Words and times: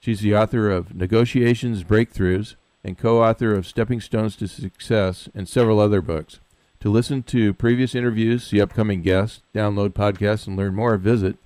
She's 0.00 0.20
the 0.20 0.36
author 0.36 0.70
of 0.70 0.94
Negotiations 0.94 1.84
Breakthroughs 1.84 2.54
and 2.84 2.96
co 2.96 3.22
author 3.22 3.52
of 3.54 3.66
Stepping 3.66 4.00
Stones 4.00 4.36
to 4.36 4.46
Success 4.46 5.28
and 5.34 5.48
several 5.48 5.80
other 5.80 6.00
books. 6.00 6.38
To 6.80 6.90
listen 6.90 7.22
to 7.24 7.52
previous 7.54 7.94
interviews, 7.94 8.46
see 8.46 8.60
upcoming 8.60 9.02
guests, 9.02 9.42
download 9.54 9.90
podcasts, 9.90 10.46
and 10.46 10.56
learn 10.56 10.74
more, 10.74 10.96
visit 10.96 11.36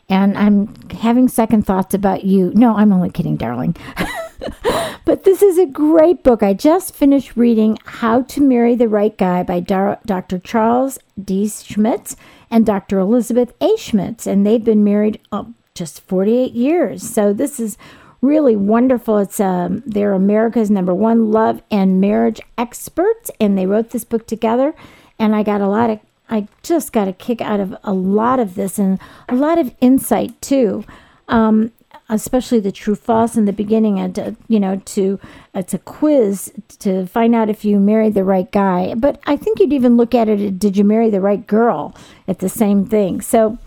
And 0.09 0.35
I'm 0.37 0.73
having 0.89 1.27
second 1.27 1.67
thoughts 1.67 1.93
about 1.93 2.23
you. 2.23 2.51
No, 2.55 2.75
I'm 2.75 2.91
only 2.91 3.11
kidding, 3.11 3.37
darling. 3.37 3.75
but 5.05 5.23
this 5.23 5.41
is 5.41 5.57
a 5.57 5.65
great 5.65 6.23
book. 6.23 6.43
I 6.43 6.53
just 6.53 6.95
finished 6.95 7.35
reading 7.35 7.77
How 7.85 8.21
to 8.23 8.41
Marry 8.41 8.75
the 8.75 8.87
Right 8.87 9.17
Guy 9.17 9.43
by 9.43 9.59
Dr. 9.59 10.39
Charles 10.39 10.99
D. 11.21 11.47
Schmitz 11.47 12.15
and 12.49 12.65
Dr. 12.65 12.99
Elizabeth 12.99 13.53
A. 13.61 13.75
Schmitz, 13.77 14.27
and 14.27 14.45
they've 14.45 14.63
been 14.63 14.83
married 14.83 15.19
oh, 15.31 15.53
just 15.73 16.01
48 16.01 16.53
years. 16.53 17.03
So 17.03 17.33
this 17.33 17.59
is 17.59 17.77
really 18.21 18.55
wonderful. 18.55 19.17
It's 19.19 19.39
um, 19.39 19.83
they're 19.85 20.13
America's 20.13 20.71
number 20.71 20.93
one 20.93 21.31
love 21.31 21.61
and 21.69 22.01
marriage 22.01 22.41
experts, 22.57 23.31
and 23.39 23.57
they 23.57 23.65
wrote 23.65 23.91
this 23.91 24.03
book 24.03 24.27
together. 24.27 24.73
And 25.19 25.35
I 25.35 25.43
got 25.43 25.61
a 25.61 25.67
lot 25.67 25.89
of, 25.89 25.99
I 26.29 26.47
just 26.63 26.93
got 26.93 27.07
a 27.07 27.13
kick 27.13 27.41
out 27.41 27.59
of 27.59 27.75
a 27.83 27.93
lot 27.93 28.39
of 28.39 28.55
this 28.55 28.77
and 28.77 28.99
a 29.27 29.35
lot 29.35 29.57
of 29.57 29.73
insight 29.81 30.39
too. 30.41 30.83
Um, 31.27 31.71
especially 32.09 32.59
the 32.59 32.71
true 32.71 32.95
false 32.95 33.35
in 33.35 33.45
the 33.45 33.53
beginning 33.53 33.99
and 33.99 34.15
to, 34.15 34.35
you 34.47 34.59
know 34.59 34.77
to 34.85 35.19
it's 35.53 35.73
a 35.73 35.79
quiz 35.79 36.51
to 36.79 37.05
find 37.07 37.35
out 37.35 37.49
if 37.49 37.65
you 37.65 37.79
married 37.79 38.13
the 38.13 38.23
right 38.23 38.51
guy. 38.51 38.93
But 38.95 39.19
i 39.25 39.35
think 39.35 39.59
you'd 39.59 39.73
even 39.73 39.97
look 39.97 40.15
at 40.15 40.29
it 40.29 40.59
did 40.59 40.77
you 40.77 40.83
marry 40.83 41.09
the 41.09 41.21
right 41.21 41.45
girl 41.45 41.95
at 42.27 42.39
the 42.39 42.49
same 42.49 42.85
thing? 42.85 43.21
So 43.21 43.57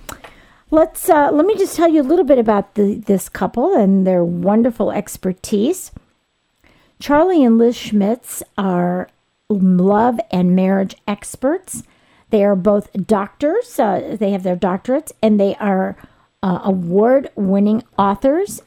let's 0.70 1.08
uh, 1.08 1.30
let 1.32 1.46
me 1.46 1.56
just 1.56 1.76
tell 1.76 1.88
you 1.88 2.00
a 2.00 2.10
little 2.10 2.24
bit 2.24 2.38
about 2.38 2.74
the, 2.74 2.94
this 2.94 3.28
couple 3.28 3.74
and 3.74 4.06
their 4.06 4.24
wonderful 4.24 4.90
expertise. 4.90 5.90
Charlie 6.98 7.44
and 7.44 7.58
liz 7.58 7.76
schmitz 7.76 8.42
are 8.56 9.08
love 9.48 10.20
and 10.30 10.54
marriage 10.54 10.94
experts. 11.08 11.82
They 12.30 12.44
are 12.44 12.56
both 12.56 12.88
doctors 13.06 13.78
uh, 13.78 14.16
they 14.18 14.30
have 14.30 14.44
their 14.44 14.56
doctorates 14.56 15.12
and 15.20 15.38
they 15.38 15.56
are 15.56 15.96
uh, 16.42 16.60
award 16.64 17.30
winning 17.34 17.82
authors. 17.98 18.62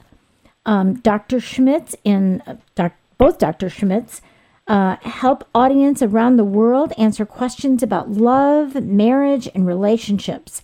Um, 0.65 0.95
Dr. 0.95 1.39
Schmitz 1.39 1.95
and 2.05 2.41
uh, 2.77 2.89
both 3.17 3.37
Dr. 3.37 3.69
Schmitz 3.69 4.21
uh, 4.67 4.97
help 5.01 5.47
audience 5.53 6.01
around 6.01 6.37
the 6.37 6.43
world 6.43 6.93
answer 6.97 7.25
questions 7.25 7.83
about 7.83 8.11
love, 8.11 8.75
marriage, 8.83 9.47
and 9.53 9.67
relationships. 9.67 10.61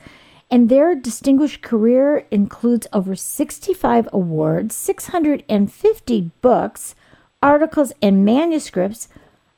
And 0.52 0.68
their 0.68 0.96
distinguished 0.96 1.62
career 1.62 2.26
includes 2.32 2.88
over 2.92 3.16
65 3.16 4.10
awards, 4.12 4.76
650 4.76 6.32
books, 6.42 6.96
articles, 7.42 7.94
and 8.02 8.26
manuscripts, 8.26 9.10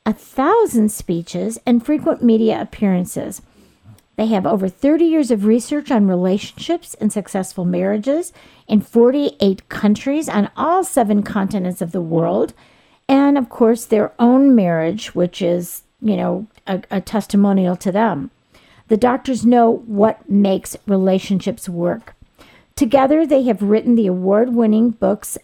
a 0.04 0.12
thousand 0.12 0.90
speeches, 0.90 1.58
and 1.64 1.84
frequent 1.84 2.22
media 2.22 2.60
appearances. 2.60 3.40
They 4.16 4.26
have 4.26 4.46
over 4.46 4.68
30 4.68 5.04
years 5.04 5.30
of 5.30 5.46
research 5.46 5.90
on 5.90 6.06
relationships 6.06 6.94
and 7.00 7.12
successful 7.12 7.64
marriages 7.64 8.32
in 8.68 8.80
48 8.82 9.68
countries 9.68 10.28
on 10.28 10.50
all 10.56 10.84
seven 10.84 11.22
continents 11.22 11.80
of 11.80 11.92
the 11.92 12.00
world. 12.00 12.52
And 13.08 13.38
of 13.38 13.48
course, 13.48 13.84
their 13.84 14.12
own 14.18 14.54
marriage, 14.54 15.14
which 15.14 15.40
is, 15.40 15.82
you 16.00 16.16
know, 16.16 16.46
a, 16.66 16.82
a 16.90 17.00
testimonial 17.00 17.76
to 17.76 17.90
them. 17.90 18.30
The 18.88 18.96
doctors 18.96 19.46
know 19.46 19.70
what 19.86 20.28
makes 20.28 20.76
relationships 20.86 21.68
work. 21.68 22.14
Together, 22.76 23.26
they 23.26 23.44
have 23.44 23.62
written 23.62 23.94
the 23.94 24.06
award 24.06 24.54
winning 24.54 24.90
books 24.90 25.38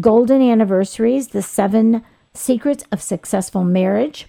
Golden 0.00 0.42
Anniversaries, 0.42 1.28
The 1.28 1.42
Seven 1.42 2.02
Secrets 2.32 2.84
of 2.90 3.00
Successful 3.00 3.62
Marriage, 3.62 4.26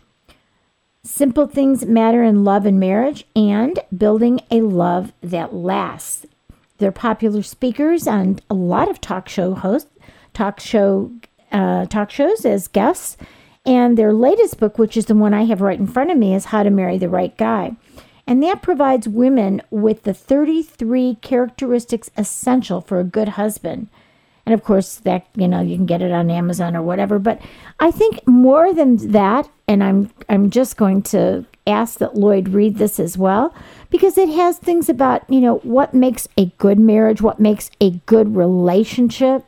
Simple 1.05 1.45
Things 1.45 1.85
Matter 1.85 2.23
in 2.23 2.43
Love 2.43 2.65
and 2.65 2.79
Marriage, 2.79 3.27
and 3.35 3.79
Building 3.95 4.39
a 4.49 4.61
Love 4.61 5.13
That 5.21 5.53
Lasts. 5.53 6.25
They're 6.79 6.91
popular 6.91 7.43
speakers 7.43 8.07
on 8.07 8.39
a 8.49 8.55
lot 8.55 8.89
of 8.89 8.99
talk 8.99 9.29
show 9.29 9.53
hosts, 9.53 9.91
talk 10.33 10.59
show 10.59 11.11
uh, 11.51 11.85
talk 11.85 12.09
shows 12.09 12.43
as 12.43 12.67
guests. 12.67 13.17
And 13.67 13.97
their 13.97 14.13
latest 14.13 14.59
book, 14.59 14.79
which 14.79 14.97
is 14.97 15.05
the 15.05 15.15
one 15.15 15.33
I 15.33 15.45
have 15.45 15.61
right 15.61 15.79
in 15.79 15.87
front 15.87 16.09
of 16.09 16.17
me, 16.17 16.33
is 16.33 16.45
How 16.45 16.63
to 16.63 16.71
Marry 16.71 16.97
the 16.97 17.07
Right 17.07 17.37
Guy. 17.37 17.75
And 18.25 18.41
that 18.41 18.63
provides 18.63 19.07
women 19.07 19.61
with 19.69 20.03
the 20.03 20.13
33 20.13 21.19
characteristics 21.21 22.09
essential 22.17 22.81
for 22.81 22.99
a 22.99 23.03
good 23.03 23.29
husband. 23.29 23.89
And 24.45 24.53
of 24.53 24.63
course, 24.63 24.97
that 24.97 25.25
you 25.35 25.47
know 25.47 25.61
you 25.61 25.75
can 25.75 25.85
get 25.85 26.01
it 26.01 26.11
on 26.11 26.29
Amazon 26.29 26.75
or 26.75 26.81
whatever. 26.81 27.19
But 27.19 27.41
I 27.79 27.91
think 27.91 28.25
more 28.27 28.73
than 28.73 29.11
that, 29.11 29.49
and 29.67 29.83
I'm 29.83 30.11
I'm 30.29 30.49
just 30.49 30.77
going 30.77 31.01
to 31.03 31.45
ask 31.67 31.97
that 31.97 32.15
Lloyd 32.15 32.49
read 32.49 32.77
this 32.77 32.99
as 32.99 33.17
well 33.17 33.55
because 33.89 34.17
it 34.17 34.29
has 34.29 34.57
things 34.57 34.87
about 34.87 35.27
you 35.29 35.41
know 35.41 35.57
what 35.57 35.93
makes 35.93 36.27
a 36.37 36.45
good 36.57 36.79
marriage, 36.79 37.21
what 37.21 37.39
makes 37.39 37.71
a 37.81 37.91
good 38.05 38.35
relationship. 38.35 39.45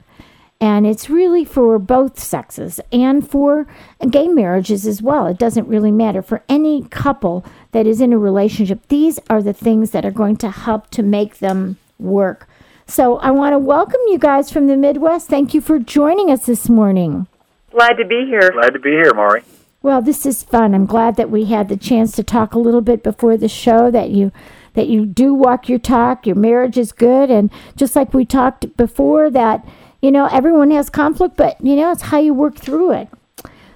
And 0.60 0.88
it's 0.88 1.08
really 1.08 1.46
for 1.46 1.78
both 1.78 2.18
sexes 2.18 2.80
and 2.92 3.30
for 3.30 3.68
gay 4.10 4.28
marriages 4.28 4.88
as 4.88 5.04
well. 5.04 5.28
It 5.28 5.38
doesn't 5.38 5.68
really 5.68 5.92
matter. 5.92 6.24
For 6.24 6.44
any 6.50 6.84
couple 6.86 7.46
that 7.74 7.86
is 7.86 8.02
in 8.02 8.12
a 8.12 8.18
relationship, 8.18 8.88
these 8.88 9.20
are 9.30 9.44
the 9.44 9.54
things 9.54 9.92
that 9.92 10.04
are 10.04 10.12
going 10.12 10.38
to 10.38 10.50
help 10.50 10.90
to 10.92 11.04
make 11.04 11.38
them 11.38 11.78
work. 12.00 12.47
So 12.90 13.18
I 13.18 13.32
want 13.32 13.54
to 13.54 13.60
welcome 13.60 14.00
you 14.08 14.18
guys 14.18 14.50
from 14.50 14.68
the 14.68 14.78
Midwest. 14.78 15.28
Thank 15.28 15.54
you 15.54 15.60
for 15.60 15.78
joining 15.78 16.32
us 16.32 16.46
this 16.46 16.70
morning. 16.70 17.28
Glad 17.72 17.98
to 17.98 18.06
be 18.06 18.26
here. 18.26 18.50
Glad 18.50 18.72
to 18.72 18.80
be 18.80 18.92
here, 18.92 19.14
Maury. 19.14 19.44
Well, 19.82 20.02
this 20.02 20.26
is 20.26 20.42
fun. 20.42 20.74
I'm 20.74 20.86
glad 20.86 21.18
that 21.18 21.30
we 21.30 21.46
had 21.46 21.68
the 21.68 21.76
chance 21.76 22.14
to 22.14 22.24
talk 22.24 22.54
a 22.54 22.60
little 22.60 22.82
bit 22.82 23.04
before 23.04 23.36
the 23.36 23.50
show 23.50 23.92
that 23.92 24.10
you 24.10 24.32
that 24.74 24.88
you 24.88 25.06
do 25.06 25.34
walk 25.34 25.68
your 25.68 25.80
talk, 25.80 26.26
your 26.26 26.36
marriage 26.36 26.78
is 26.78 26.92
good 26.92 27.32
and 27.32 27.50
just 27.76 27.96
like 27.96 28.14
we 28.14 28.26
talked 28.26 28.78
before 28.78 29.32
that 29.32 29.68
you 30.02 30.12
know 30.12 30.28
everyone 30.28 30.72
has 30.72 30.90
conflict, 30.90 31.36
but 31.36 31.60
you 31.64 31.76
know 31.76 31.92
it's 31.92 32.04
how 32.04 32.20
you 32.20 32.34
work 32.34 32.56
through 32.56 32.94
it. 32.94 33.10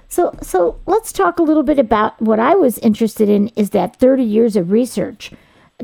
So 0.08 0.34
so 0.40 0.80
let's 0.86 1.12
talk 1.12 1.38
a 1.38 1.42
little 1.42 1.62
bit 1.62 1.78
about 1.78 2.20
what 2.20 2.40
I 2.40 2.54
was 2.54 2.78
interested 2.78 3.28
in 3.28 3.48
is 3.56 3.70
that 3.70 3.96
30 3.96 4.22
years 4.22 4.56
of 4.56 4.70
research. 4.70 5.32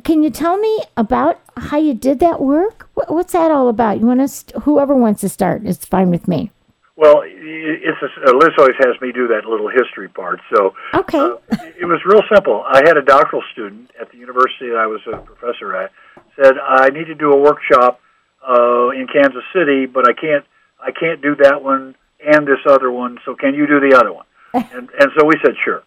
Can 0.05 0.23
you 0.23 0.31
tell 0.31 0.59
me 0.59 0.83
about 0.97 1.41
how 1.57 1.79
you 1.79 1.95
did 1.95 2.19
that 2.21 2.41
work? 2.41 2.89
What's 3.09 3.33
that 3.33 3.51
all 3.51 3.69
about? 3.69 4.01
You 4.01 4.07
want 4.07 4.21
to? 4.21 4.29
St- 4.29 4.63
whoever 4.63 4.95
wants 4.95 5.21
to 5.23 5.29
start, 5.29 5.63
it's 5.65 5.85
fine 5.85 6.11
with 6.11 6.29
me. 6.29 6.51
Well, 6.97 7.23
it's 7.25 8.03
a, 8.03 8.29
uh, 8.29 8.37
Liz 8.37 8.51
always 8.59 8.75
has 8.81 9.01
me 9.01 9.13
do 9.13 9.29
that 9.29 9.45
little 9.45 9.69
history 9.69 10.09
part. 10.09 10.41
So 10.53 10.75
okay, 10.95 11.19
uh, 11.19 11.37
it 11.79 11.87
was 11.87 12.01
real 12.05 12.23
simple. 12.33 12.65
I 12.67 12.83
had 12.85 12.97
a 12.97 13.03
doctoral 13.03 13.43
student 13.53 13.91
at 14.01 14.11
the 14.11 14.19
university 14.19 14.69
that 14.69 14.79
I 14.79 14.87
was 14.87 15.01
a 15.07 15.17
professor 15.19 15.77
at. 15.77 15.93
Said 16.37 16.55
I 16.59 16.91
need 16.91 17.07
to 17.07 17.15
do 17.15 17.33
a 17.33 17.37
workshop 17.37 18.01
uh, 18.43 18.89
in 18.91 19.07
Kansas 19.07 19.45
City, 19.55 19.87
but 19.87 20.09
I 20.09 20.13
can't. 20.13 20.45
I 20.81 20.91
can't 20.93 21.23
do 21.23 21.35
that 21.37 21.63
one 21.63 21.97
and 22.25 22.47
this 22.47 22.61
other 22.67 22.91
one. 22.91 23.19
So 23.25 23.35
can 23.35 23.55
you 23.55 23.67
do 23.67 23.81
the 23.81 23.97
other 23.97 24.13
one? 24.13 24.27
and 24.55 24.91
and 24.99 25.11
so 25.17 25.25
we 25.25 25.37
said 25.45 25.55
sure. 25.65 25.83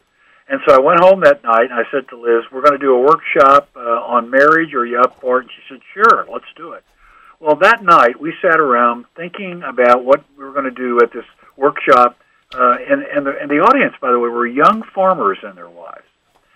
And 0.51 0.59
so 0.67 0.75
I 0.75 0.79
went 0.79 0.99
home 0.99 1.21
that 1.21 1.45
night 1.45 1.71
and 1.71 1.73
I 1.73 1.83
said 1.91 2.09
to 2.09 2.19
Liz, 2.19 2.43
"We're 2.51 2.61
going 2.61 2.77
to 2.77 2.85
do 2.85 2.93
a 2.93 2.99
workshop 2.99 3.69
uh, 3.73 3.79
on 3.79 4.29
marriage. 4.29 4.73
Are 4.73 4.85
you 4.85 4.99
up 4.99 5.21
for 5.21 5.39
it?" 5.39 5.43
And 5.43 5.51
she 5.51 5.61
said, 5.73 5.81
"Sure, 5.93 6.27
let's 6.29 6.51
do 6.57 6.73
it." 6.73 6.83
Well, 7.39 7.55
that 7.55 7.81
night 7.81 8.19
we 8.19 8.33
sat 8.41 8.59
around 8.59 9.05
thinking 9.15 9.63
about 9.63 10.03
what 10.03 10.25
we 10.37 10.43
were 10.43 10.51
going 10.51 10.65
to 10.65 10.71
do 10.71 10.99
at 11.01 11.13
this 11.13 11.23
workshop, 11.55 12.17
uh, 12.53 12.75
and 12.85 13.01
and 13.01 13.25
the, 13.25 13.39
and 13.39 13.49
the 13.49 13.61
audience, 13.61 13.95
by 14.01 14.11
the 14.11 14.19
way, 14.19 14.27
were 14.27 14.45
young 14.45 14.83
farmers 14.93 15.37
and 15.41 15.57
their 15.57 15.69
wives, 15.69 16.03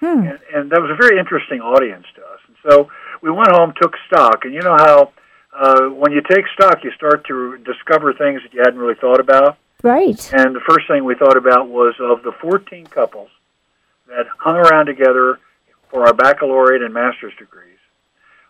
Hmm. 0.02 0.28
and, 0.28 0.40
and 0.54 0.72
that 0.72 0.82
was 0.82 0.92
a 0.92 0.96
very 0.96 1.18
interesting 1.18 1.62
audience 1.62 2.06
to 2.16 2.22
us. 2.22 2.40
And 2.50 2.58
so 2.70 2.90
we 3.22 3.32
went 3.32 3.52
home, 3.52 3.74
took 3.82 3.96
stock, 4.08 4.44
and 4.44 4.54
you 4.54 4.62
know 4.62 4.76
how 4.78 5.14
uh, 5.58 5.88
when 5.88 6.12
you 6.12 6.22
take 6.22 6.44
stock, 6.54 6.84
you 6.84 6.92
start 6.92 7.26
to 7.28 7.58
discover 7.60 8.12
things 8.12 8.42
that 8.44 8.54
you 8.54 8.60
hadn't 8.60 8.78
really 8.78 9.00
thought 9.00 9.22
about. 9.22 9.58
Right. 9.84 10.20
And 10.34 10.54
the 10.54 10.66
first 10.68 10.86
thing 10.90 11.06
we 11.06 11.16
thought 11.16 11.38
about 11.38 11.70
was 11.70 11.96
of 12.02 12.24
the 12.24 12.34
14 12.42 12.88
couples 12.88 13.30
that 14.08 14.26
hung 14.38 14.56
around 14.56 14.86
together 14.88 15.40
for 15.90 16.06
our 16.08 16.14
baccalaureate 16.14 16.82
and 16.82 16.94
master's 16.94 17.34
degrees 17.38 17.78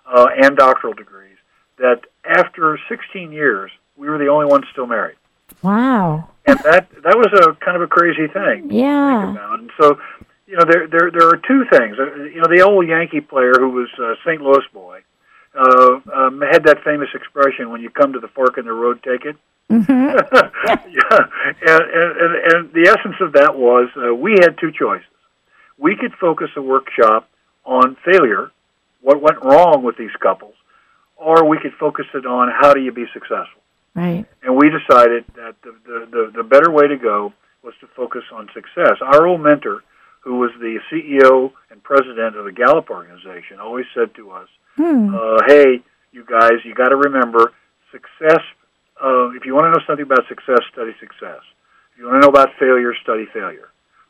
uh, 0.06 0.28
and 0.42 0.56
doctoral 0.58 0.94
degrees, 0.94 1.38
that 1.78 2.02
after 2.24 2.80
16 2.90 3.32
years, 3.32 3.72
we 3.98 4.10
were 4.10 4.18
the 4.18 4.28
only 4.28 4.46
ones 4.46 4.66
still 4.72 4.88
married. 4.88 5.18
Wow. 5.62 6.30
And 6.48 6.60
that 6.60 6.90
that 7.04 7.18
was 7.18 7.32
a 7.34 7.54
kind 7.64 7.76
of 7.76 7.84
a 7.84 7.88
crazy 7.88 8.28
thing 8.28 8.72
Yeah. 8.72 9.22
think 9.28 9.38
about. 9.38 9.60
And 9.60 9.72
so, 9.80 10.00
you 10.48 10.58
know, 10.58 10.66
there 10.66 10.88
there 10.88 11.12
there 11.12 11.28
are 11.30 11.38
two 11.38 11.66
things. 11.72 11.98
Uh, 12.00 12.24
You 12.24 12.42
know, 12.42 12.48
the 12.50 12.62
old 12.62 12.88
Yankee 12.88 13.22
player 13.22 13.54
who 13.58 13.70
was 13.70 13.90
a 14.00 14.16
St. 14.26 14.42
Louis 14.42 14.64
boy 14.74 15.02
uh, 15.58 16.00
um, 16.14 16.42
had 16.42 16.64
that 16.66 16.84
famous 16.84 17.10
expression: 17.14 17.70
"When 17.70 17.82
you 17.82 17.90
come 17.90 18.14
to 18.14 18.20
the 18.20 18.28
fork 18.28 18.58
in 18.58 18.66
the 18.66 18.74
road, 18.74 19.02
take 19.04 19.26
it." 19.26 19.36
hmm 19.70 19.82
yeah, 19.90 21.20
and, 21.62 21.82
and, 21.82 22.18
and, 22.22 22.54
and 22.54 22.74
the 22.74 22.88
essence 22.90 23.16
of 23.22 23.34
that 23.34 23.56
was 23.58 23.90
uh, 23.98 24.14
we 24.14 24.34
had 24.42 24.58
two 24.60 24.72
choices. 24.72 25.08
We 25.78 25.96
could 25.96 26.14
focus 26.20 26.50
a 26.56 26.62
workshop 26.62 27.30
on 27.66 27.98
failure, 28.06 28.52
what 29.02 29.22
went 29.22 29.44
wrong 29.44 29.84
with 29.84 29.98
these 29.98 30.16
couples, 30.22 30.56
or 31.18 31.46
we 31.48 31.58
could 31.60 31.74
focus 31.80 32.06
it 32.14 32.26
on 32.26 32.50
how 32.52 32.74
do 32.74 32.82
you 32.82 32.92
be 32.92 33.06
successful. 33.14 33.62
Right. 33.94 34.26
And 34.44 34.56
we 34.56 34.70
decided 34.70 35.26
that 35.36 35.56
the, 35.64 35.76
the, 35.86 36.08
the, 36.12 36.32
the 36.38 36.44
better 36.44 36.70
way 36.70 36.88
to 36.88 36.98
go 36.98 37.34
was 37.64 37.74
to 37.82 37.88
focus 37.96 38.24
on 38.34 38.50
success. 38.54 38.98
Our 39.02 39.26
old 39.28 39.42
mentor, 39.42 39.84
who 40.22 40.38
was 40.40 40.52
the 40.60 40.80
CEO 40.92 41.52
and 41.72 41.82
president 41.82 42.36
of 42.36 42.46
the 42.46 42.52
Gallup 42.52 42.90
organization, 42.90 43.60
always 43.60 43.86
said 43.94 44.14
to 44.16 44.32
us, 44.32 44.48
Hmm. 44.76 45.16
uh, 45.16 45.40
hey, 45.48 45.82
you 46.12 46.26
guys, 46.26 46.60
you 46.66 46.74
got 46.76 46.90
to 46.90 46.98
remember 46.98 47.54
success. 47.92 48.42
Uh, 49.02 49.30
if 49.30 49.46
you 49.46 49.56
want 49.56 49.66
to 49.74 49.80
know 49.80 49.86
something 49.88 50.04
about 50.04 50.28
success, 50.28 50.60
study 50.72 50.92
success. 51.00 51.40
If 51.94 52.00
you 52.00 52.08
want 52.08 52.22
to 52.22 52.28
know 52.28 52.30
about 52.30 52.50
failure, 52.60 52.94
study 53.02 53.26
failure. 53.34 53.70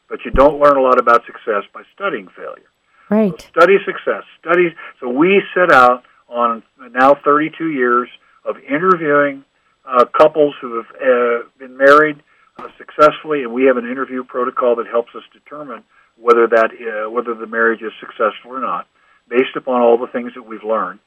But 0.09 0.19
you 0.25 0.31
don't 0.31 0.59
learn 0.59 0.77
a 0.77 0.81
lot 0.81 0.99
about 0.99 1.25
success 1.25 1.63
by 1.73 1.83
studying 1.93 2.27
failure. 2.35 2.69
So 3.09 3.15
Right. 3.15 3.41
study 3.41 3.77
success. 3.85 4.23
Study. 4.39 4.75
So 4.99 5.09
we 5.09 5.41
set 5.53 5.71
out 5.71 6.03
on 6.27 6.63
now 6.91 7.15
32 7.23 7.69
years 7.69 8.09
of 8.43 8.57
interviewing 8.59 9.43
uh, 9.85 10.05
couples 10.05 10.55
who 10.61 10.77
have 10.77 10.85
uh, 10.95 11.47
been 11.59 11.77
married 11.77 12.21
uh, 12.57 12.67
successfully, 12.77 13.43
and 13.43 13.53
we 13.53 13.65
have 13.65 13.77
an 13.77 13.89
interview 13.89 14.23
protocol 14.23 14.75
that 14.77 14.87
helps 14.87 15.13
us 15.15 15.23
determine 15.33 15.83
whether 16.17 16.47
that 16.47 16.71
uh, 16.71 17.09
whether 17.09 17.33
the 17.33 17.45
marriage 17.45 17.81
is 17.81 17.91
successful 17.99 18.51
or 18.51 18.61
not, 18.61 18.87
based 19.29 19.55
upon 19.55 19.81
all 19.81 19.97
the 19.97 20.07
things 20.07 20.33
that 20.35 20.43
we've 20.43 20.63
learned. 20.63 20.99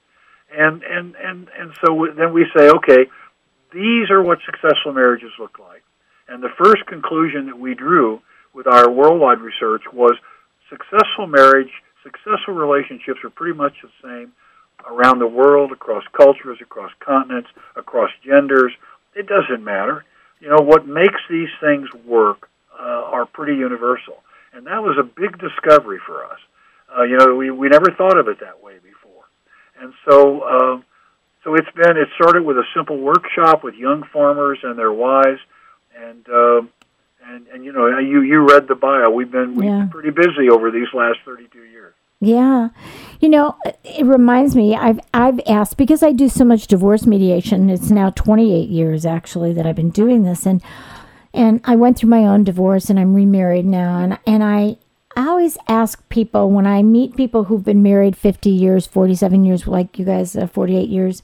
And 0.56 0.82
and 0.82 1.14
and 1.16 1.48
and 1.58 1.72
so 1.84 2.06
then 2.16 2.32
we 2.32 2.46
say, 2.56 2.68
okay, 2.68 3.06
these 3.72 4.10
are 4.10 4.22
what 4.22 4.38
successful 4.44 4.92
marriages 4.92 5.30
look 5.38 5.58
like. 5.58 5.82
And 6.28 6.42
the 6.42 6.52
first 6.62 6.86
conclusion 6.86 7.46
that 7.46 7.58
we 7.58 7.74
drew 7.74 8.20
with 8.58 8.66
our 8.66 8.90
worldwide 8.90 9.38
research 9.38 9.82
was 9.92 10.16
successful 10.68 11.28
marriage, 11.28 11.70
successful 12.02 12.54
relationships 12.54 13.20
are 13.22 13.30
pretty 13.30 13.56
much 13.56 13.74
the 13.80 13.90
same 14.02 14.32
around 14.90 15.20
the 15.20 15.28
world, 15.28 15.70
across 15.70 16.02
cultures, 16.10 16.58
across 16.60 16.90
continents, 16.98 17.48
across 17.76 18.10
genders. 18.26 18.72
It 19.14 19.28
doesn't 19.28 19.62
matter. 19.62 20.04
You 20.40 20.48
know, 20.48 20.58
what 20.60 20.88
makes 20.88 21.20
these 21.30 21.48
things 21.60 21.86
work 22.04 22.50
uh, 22.76 22.82
are 23.14 23.26
pretty 23.26 23.54
universal. 23.54 24.16
And 24.52 24.66
that 24.66 24.82
was 24.82 24.98
a 24.98 25.04
big 25.04 25.38
discovery 25.38 26.00
for 26.04 26.24
us. 26.24 26.38
Uh, 26.90 27.04
you 27.04 27.16
know, 27.16 27.36
we, 27.36 27.52
we 27.52 27.68
never 27.68 27.92
thought 27.96 28.18
of 28.18 28.26
it 28.26 28.40
that 28.40 28.60
way 28.60 28.74
before. 28.82 29.22
And 29.80 29.92
so, 30.10 30.40
uh, 30.40 30.80
so 31.44 31.54
it's 31.54 31.70
been, 31.76 31.96
it 31.96 32.08
started 32.16 32.42
with 32.42 32.56
a 32.56 32.64
simple 32.74 32.98
workshop 32.98 33.62
with 33.62 33.74
young 33.74 34.02
farmers 34.12 34.58
and 34.64 34.76
their 34.76 34.92
wives. 34.92 35.38
And, 35.96 36.28
um 36.28 36.70
and, 37.28 37.46
and 37.48 37.64
you 37.64 37.72
know, 37.72 37.98
you, 37.98 38.22
you 38.22 38.40
read 38.48 38.68
the 38.68 38.74
bio. 38.74 39.10
We've 39.10 39.30
been, 39.30 39.54
we've 39.54 39.66
Yeah. 39.68 39.78
been 39.80 39.88
pretty 39.90 40.10
busy 40.10 40.48
over 40.50 40.70
these 40.70 40.88
last 40.94 41.18
32 41.24 41.58
years. 41.64 41.94
Yeah. 42.20 42.68
You 43.20 43.28
know, 43.28 43.56
it 43.84 44.04
reminds 44.04 44.56
me 44.56 44.74
I've 44.74 44.98
I've 45.14 45.38
asked 45.46 45.76
because 45.76 46.02
I 46.02 46.10
do 46.12 46.28
so 46.28 46.44
much 46.44 46.66
divorce 46.66 47.06
mediation. 47.06 47.70
It's 47.70 47.90
now 47.90 48.10
28 48.10 48.68
years 48.68 49.06
actually 49.06 49.52
that 49.52 49.66
I've 49.66 49.76
been 49.76 49.90
doing 49.90 50.24
this 50.24 50.44
and 50.44 50.60
and 51.32 51.60
I 51.64 51.76
went 51.76 51.96
through 51.96 52.10
my 52.10 52.24
own 52.24 52.42
divorce 52.42 52.90
and 52.90 52.98
I'm 52.98 53.14
remarried 53.14 53.66
now 53.66 53.98
and 53.98 54.18
and 54.26 54.42
I 54.42 54.78
I 55.16 55.28
always 55.28 55.58
ask 55.68 56.08
people 56.08 56.50
when 56.50 56.66
I 56.66 56.82
meet 56.82 57.16
people 57.16 57.44
who've 57.44 57.64
been 57.64 57.82
married 57.82 58.16
50 58.16 58.50
years, 58.50 58.86
47 58.86 59.44
years 59.44 59.66
like 59.68 59.96
you 59.98 60.04
guys 60.04 60.34
uh, 60.36 60.46
48 60.48 60.88
years. 60.88 61.22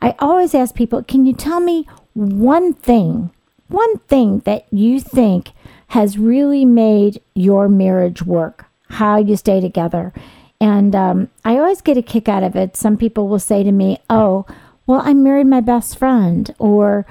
I 0.00 0.14
always 0.20 0.54
ask 0.54 0.74
people, 0.74 1.02
"Can 1.02 1.26
you 1.26 1.34
tell 1.34 1.60
me 1.60 1.86
one 2.14 2.72
thing, 2.72 3.30
one 3.70 3.98
thing 4.00 4.40
that 4.40 4.66
you 4.72 5.00
think 5.00 5.52
has 5.88 6.18
really 6.18 6.64
made 6.64 7.20
your 7.34 7.68
marriage 7.68 8.22
work? 8.22 8.66
How 8.90 9.16
you 9.18 9.36
stay 9.36 9.60
together?" 9.60 10.12
And 10.60 10.94
um, 10.94 11.28
I 11.44 11.56
always 11.56 11.80
get 11.80 11.96
a 11.96 12.02
kick 12.02 12.28
out 12.28 12.42
of 12.42 12.54
it. 12.54 12.76
Some 12.76 12.96
people 12.96 13.28
will 13.28 13.38
say 13.38 13.62
to 13.62 13.72
me, 13.72 13.98
"Oh, 14.10 14.44
well, 14.86 15.00
I 15.04 15.14
married 15.14 15.46
my 15.46 15.60
best 15.60 15.98
friend," 15.98 16.54
or 16.58 17.06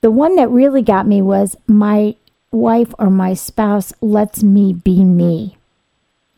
the 0.00 0.10
one 0.10 0.36
that 0.36 0.50
really 0.50 0.82
got 0.82 1.06
me 1.06 1.22
was 1.22 1.56
my 1.66 2.14
wife 2.50 2.94
or 2.98 3.10
my 3.10 3.34
spouse 3.34 3.92
lets 4.00 4.42
me 4.42 4.72
be 4.72 5.04
me. 5.04 5.56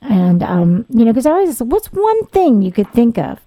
And, 0.03 0.43
um, 0.43 0.87
you 0.89 1.05
know, 1.05 1.13
because 1.13 1.27
I 1.27 1.33
always, 1.33 1.61
what's 1.63 1.93
one 1.93 2.27
thing 2.27 2.63
you 2.63 2.73
could 2.73 2.91
think 2.93 3.19
of? 3.19 3.41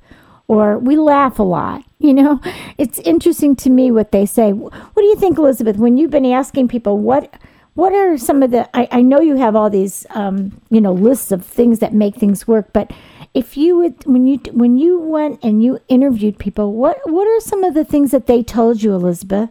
Or 0.48 0.78
we 0.78 0.96
laugh 0.96 1.40
a 1.40 1.44
lot, 1.44 1.84
you 2.00 2.14
know? 2.14 2.42
It's 2.78 3.00
interesting 3.00 3.56
to 3.58 3.70
me 3.70 3.92
what 3.92 4.12
they 4.12 4.26
say. 4.26 4.52
What 4.52 4.96
do 4.96 5.04
you 5.04 5.16
think, 5.16 5.38
Elizabeth, 5.38 5.78
when 5.78 5.98
you've 5.98 6.12
been 6.12 6.26
asking 6.26 6.68
people 6.68 6.98
what, 6.98 7.34
what 7.76 7.94
are 7.94 8.18
some 8.18 8.44
of 8.44 8.52
the, 8.52 8.70
I, 8.76 8.88
I 8.92 9.02
know 9.02 9.20
you 9.20 9.38
have 9.38 9.56
all 9.56 9.70
these, 9.70 10.06
um, 10.12 10.62
you 10.70 10.82
know, 10.82 10.94
lists 10.94 11.32
of 11.32 11.46
things 11.46 11.80
that 11.80 11.94
make 11.94 12.16
things 12.16 12.48
work, 12.48 12.72
but 12.74 12.92
if 13.34 13.58
you 13.58 13.78
would, 13.78 14.06
when 14.06 14.28
you, 14.28 14.38
when 14.52 14.78
you 14.78 15.00
went 15.00 15.44
and 15.44 15.64
you 15.64 15.80
interviewed 15.88 16.38
people, 16.38 16.74
what, 16.74 17.00
what 17.10 17.28
are 17.28 17.40
some 17.40 17.64
of 17.64 17.74
the 17.74 17.84
things 17.84 18.12
that 18.12 18.28
they 18.28 18.44
told 18.44 18.84
you, 18.84 18.94
Elizabeth? 18.94 19.50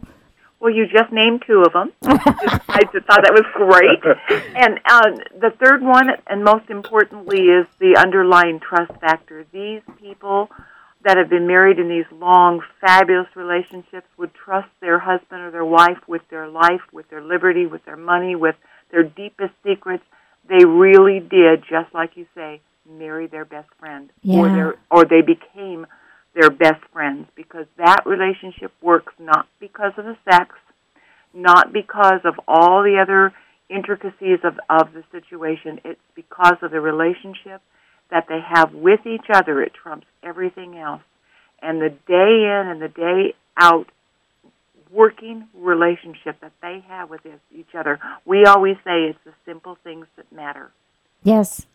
Well, 0.63 0.73
you 0.73 0.87
just 0.87 1.11
named 1.11 1.43
two 1.45 1.61
of 1.61 1.73
them. 1.73 1.91
I 2.03 2.83
just 2.93 3.05
thought 3.05 3.23
that 3.23 3.33
was 3.33 3.43
great. 3.53 3.99
And 4.55 4.79
uh, 4.85 5.11
the 5.37 5.51
third 5.61 5.81
one, 5.81 6.07
and 6.27 6.41
most 6.41 6.69
importantly, 6.69 7.47
is 7.47 7.67
the 7.79 7.97
underlying 7.97 8.61
trust 8.61 8.93
factor. 9.01 9.45
These 9.51 9.81
people 9.99 10.49
that 11.03 11.17
have 11.17 11.29
been 11.29 11.47
married 11.47 11.79
in 11.79 11.89
these 11.89 12.05
long, 12.11 12.61
fabulous 12.79 13.27
relationships 13.35 14.07
would 14.17 14.33
trust 14.33 14.69
their 14.79 14.99
husband 14.99 15.41
or 15.41 15.51
their 15.51 15.65
wife 15.65 15.97
with 16.07 16.21
their 16.29 16.47
life, 16.47 16.81
with 16.91 17.09
their 17.09 17.21
liberty, 17.21 17.65
with 17.65 17.83
their 17.85 17.97
money, 17.97 18.35
with 18.35 18.55
their 18.91 19.03
deepest 19.03 19.53
secrets. 19.65 20.03
They 20.47 20.65
really 20.65 21.19
did, 21.19 21.63
just 21.69 21.93
like 21.93 22.15
you 22.15 22.25
say, 22.35 22.61
marry 22.89 23.27
their 23.27 23.45
best 23.45 23.69
friend, 23.79 24.09
or 24.27 24.49
their, 24.49 24.75
or 24.91 25.05
they 25.05 25.21
became 25.21 25.87
their 26.35 26.49
best 26.49 26.83
friends 26.91 27.27
because 27.35 27.65
that 27.77 28.05
relationship 28.05 28.71
works 28.81 29.13
not 29.19 29.47
because 29.59 29.93
of 29.97 30.05
the 30.05 30.17
sex, 30.29 30.55
not 31.33 31.71
because 31.71 32.21
of 32.25 32.35
all 32.47 32.83
the 32.83 32.97
other 33.01 33.33
intricacies 33.69 34.39
of, 34.43 34.59
of 34.69 34.93
the 34.93 35.03
situation. 35.11 35.79
It's 35.85 35.99
because 36.15 36.57
of 36.61 36.71
the 36.71 36.81
relationship 36.81 37.61
that 38.13 38.27
they 38.29 38.39
have 38.47 38.73
with 38.73 39.05
each 39.07 39.25
other. 39.33 39.61
It 39.63 39.73
trumps 39.73 40.05
everything 40.21 40.77
else. 40.77 41.01
And 41.61 41.81
the 41.81 41.89
day 41.89 42.31
in 42.45 42.67
and 42.67 42.79
the 42.79 42.87
day 42.87 43.33
out 43.57 43.87
working 44.91 45.47
relationship 45.55 46.39
that 46.41 46.51
they 46.61 46.83
have 46.87 47.09
with 47.09 47.21
each 47.51 47.73
other, 47.75 47.99
we 48.23 48.45
always 48.45 48.77
say 48.85 49.05
it's 49.09 49.19
the 49.25 49.33
simple 49.45 49.77
things 49.83 50.05
that 50.15 50.31
matter. 50.31 50.71
Yes. 51.23 51.65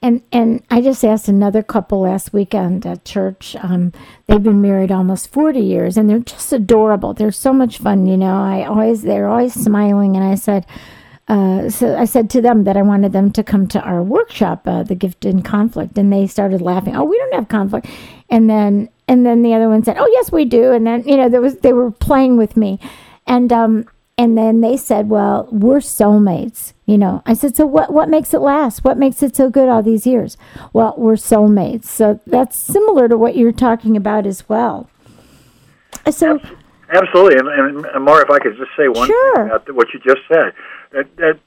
And 0.00 0.22
and 0.32 0.64
I 0.70 0.80
just 0.80 1.04
asked 1.04 1.28
another 1.28 1.62
couple 1.62 2.00
last 2.00 2.32
weekend 2.32 2.86
at 2.86 3.04
church. 3.04 3.54
Um, 3.62 3.92
they've 4.26 4.42
been 4.42 4.62
married 4.62 4.90
almost 4.90 5.30
forty 5.30 5.60
years, 5.60 5.96
and 5.96 6.08
they're 6.08 6.18
just 6.18 6.52
adorable. 6.52 7.12
They're 7.14 7.30
so 7.30 7.52
much 7.52 7.78
fun, 7.78 8.06
you 8.06 8.16
know. 8.16 8.34
I 8.34 8.64
always 8.64 9.02
they're 9.02 9.28
always 9.28 9.54
smiling, 9.54 10.16
and 10.16 10.24
I 10.24 10.34
said, 10.34 10.66
uh, 11.28 11.70
so 11.70 11.96
I 11.96 12.04
said 12.04 12.28
to 12.30 12.40
them 12.40 12.64
that 12.64 12.76
I 12.76 12.82
wanted 12.82 13.12
them 13.12 13.30
to 13.32 13.42
come 13.42 13.66
to 13.68 13.80
our 13.80 14.02
workshop, 14.02 14.66
uh, 14.66 14.82
the 14.82 14.94
gift 14.94 15.24
in 15.24 15.42
conflict, 15.42 15.96
and 15.96 16.12
they 16.12 16.26
started 16.26 16.60
laughing. 16.60 16.96
Oh, 16.96 17.04
we 17.04 17.16
don't 17.18 17.34
have 17.34 17.48
conflict, 17.48 17.86
and 18.28 18.50
then 18.50 18.88
and 19.08 19.24
then 19.24 19.42
the 19.42 19.54
other 19.54 19.68
one 19.68 19.84
said, 19.84 19.96
Oh, 19.98 20.08
yes, 20.12 20.32
we 20.32 20.44
do, 20.44 20.72
and 20.72 20.86
then 20.86 21.04
you 21.06 21.16
know 21.16 21.28
there 21.28 21.40
was 21.40 21.56
they 21.58 21.72
were 21.72 21.90
playing 21.90 22.36
with 22.36 22.56
me, 22.56 22.78
and 23.26 23.52
um 23.52 23.86
and 24.18 24.36
then 24.36 24.60
they 24.60 24.76
said, 24.76 25.08
Well, 25.08 25.48
we're 25.50 25.78
soulmates. 25.78 26.72
You 26.84 26.98
know, 26.98 27.22
I 27.24 27.32
said, 27.32 27.56
so 27.56 27.64
what, 27.64 27.92
what 27.92 28.10
makes 28.10 28.34
it 28.34 28.40
last? 28.40 28.84
What 28.84 28.98
makes 28.98 29.22
it 29.22 29.34
so 29.34 29.48
good 29.48 29.68
all 29.68 29.82
these 29.82 30.06
years? 30.06 30.36
Well, 30.74 30.94
we're 30.98 31.14
soulmates. 31.14 31.86
So 31.86 32.20
that's 32.26 32.54
similar 32.56 33.08
to 33.08 33.16
what 33.16 33.34
you're 33.34 33.50
talking 33.52 33.96
about 33.96 34.26
as 34.26 34.46
well. 34.48 34.90
So, 36.10 36.38
Absolutely. 36.92 37.38
And, 37.38 37.48
and, 37.48 37.86
and 37.86 38.04
Mara, 38.04 38.24
if 38.24 38.30
I 38.30 38.38
could 38.40 38.56
just 38.58 38.72
say 38.76 38.88
one 38.88 39.06
Sure. 39.06 39.36
thing 39.36 39.46
about 39.46 39.74
what 39.74 39.88
you 39.94 40.00
just 40.00 40.20
said, 40.30 40.52
that, 40.92 41.14
that 41.16 41.38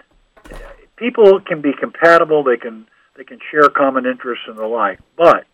people 0.98 1.40
can 1.40 1.62
be 1.62 1.72
compatible, 1.80 2.44
they 2.44 2.58
can, 2.58 2.88
they 3.18 3.24
can 3.24 3.40
share 3.52 3.70
common 3.70 4.06
interests 4.06 4.46
and 4.48 4.58
the 4.58 4.66
like. 4.68 5.00
But 5.18 5.46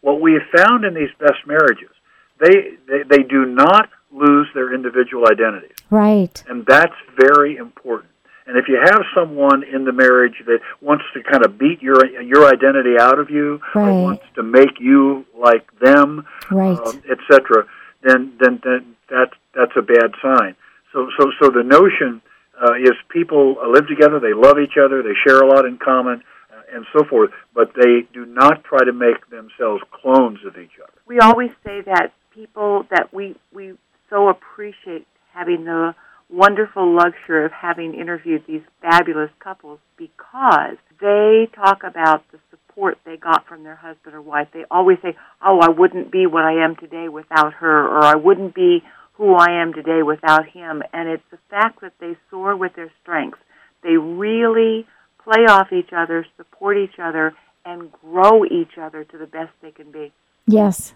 what 0.00 0.20
we 0.20 0.34
have 0.34 0.64
found 0.64 0.84
in 0.84 0.94
these 0.94 1.10
best 1.18 1.46
marriages, 1.46 1.90
they, 2.38 2.76
they, 2.88 3.02
they 3.08 3.22
do 3.22 3.44
not 3.46 3.88
lose 4.12 4.48
their 4.54 4.74
individual 4.74 5.26
identities. 5.30 5.76
right. 5.90 6.42
and 6.48 6.66
that's 6.66 6.94
very 7.16 7.56
important. 7.56 8.10
And 8.46 8.58
if 8.58 8.64
you 8.66 8.80
have 8.84 9.02
someone 9.14 9.62
in 9.62 9.84
the 9.84 9.92
marriage 9.92 10.42
that 10.46 10.58
wants 10.80 11.04
to 11.14 11.22
kind 11.22 11.44
of 11.44 11.56
beat 11.56 11.80
your 11.80 12.04
your 12.20 12.48
identity 12.48 12.96
out 12.98 13.20
of 13.20 13.30
you, 13.30 13.60
Right. 13.76 13.90
or 13.90 14.02
wants 14.02 14.24
to 14.34 14.42
make 14.42 14.80
you 14.80 15.24
like 15.38 15.70
them, 15.78 16.26
Right. 16.50 16.76
um, 16.76 17.00
etc., 17.08 17.66
then 18.02 18.32
then 18.40 18.58
then 18.64 18.96
that 19.08 19.30
that's 19.54 19.76
a 19.76 19.82
bad 19.82 20.10
sign. 20.20 20.56
So 20.92 21.10
so 21.16 21.30
so 21.40 21.50
the 21.50 21.62
notion 21.62 22.20
uh, 22.62 22.74
is 22.74 22.92
people 23.08 23.56
uh, 23.62 23.68
live 23.68 23.86
together, 23.88 24.20
they 24.20 24.34
love 24.34 24.58
each 24.58 24.76
other, 24.82 25.02
they 25.02 25.16
share 25.26 25.40
a 25.40 25.46
lot 25.46 25.64
in 25.64 25.78
common, 25.78 26.22
uh, 26.52 26.76
and 26.76 26.84
so 26.92 27.04
forth, 27.04 27.30
but 27.54 27.72
they 27.74 28.06
do 28.12 28.26
not 28.26 28.64
try 28.64 28.84
to 28.84 28.92
make 28.92 29.28
themselves 29.30 29.82
clones 29.92 30.38
of 30.46 30.56
each 30.58 30.76
other. 30.82 30.92
we 31.06 31.18
always 31.18 31.50
say 31.64 31.80
that 31.80 32.12
people 32.34 32.86
that 32.90 33.12
we 33.12 33.34
we 33.52 33.74
so 34.08 34.28
appreciate 34.28 35.06
having 35.32 35.64
the 35.64 35.94
wonderful 36.28 36.94
luxury 36.94 37.44
of 37.44 37.52
having 37.52 37.94
interviewed 37.94 38.44
these 38.46 38.62
fabulous 38.80 39.30
couples 39.40 39.80
because 39.96 40.76
they 41.00 41.48
talk 41.54 41.82
about 41.82 42.22
the 42.30 42.38
support 42.50 42.98
they 43.04 43.16
got 43.16 43.46
from 43.46 43.64
their 43.64 43.74
husband 43.74 44.14
or 44.14 44.22
wife. 44.22 44.48
They 44.52 44.64
always 44.70 44.98
say, 45.02 45.16
"Oh, 45.44 45.58
I 45.60 45.70
wouldn't 45.70 46.10
be 46.10 46.26
what 46.26 46.44
I 46.44 46.64
am 46.64 46.76
today 46.76 47.08
without 47.08 47.54
her," 47.54 47.88
or 47.88 48.04
"I 48.04 48.14
wouldn't 48.14 48.54
be 48.54 48.84
who 49.20 49.34
I 49.34 49.60
am 49.60 49.74
today 49.74 50.02
without 50.02 50.48
him." 50.48 50.82
And 50.94 51.08
it's 51.08 51.30
the 51.30 51.38
fact 51.50 51.82
that 51.82 51.92
they 52.00 52.16
soar 52.30 52.56
with 52.56 52.74
their 52.74 52.90
strengths. 53.02 53.38
They 53.82 53.96
really 53.96 54.86
play 55.22 55.44
off 55.46 55.72
each 55.72 55.92
other, 55.92 56.26
support 56.38 56.78
each 56.78 56.98
other, 56.98 57.34
and 57.66 57.92
grow 57.92 58.44
each 58.46 58.78
other 58.80 59.04
to 59.04 59.18
the 59.18 59.26
best 59.26 59.52
they 59.60 59.70
can 59.70 59.90
be. 59.90 60.12
Yes. 60.46 60.94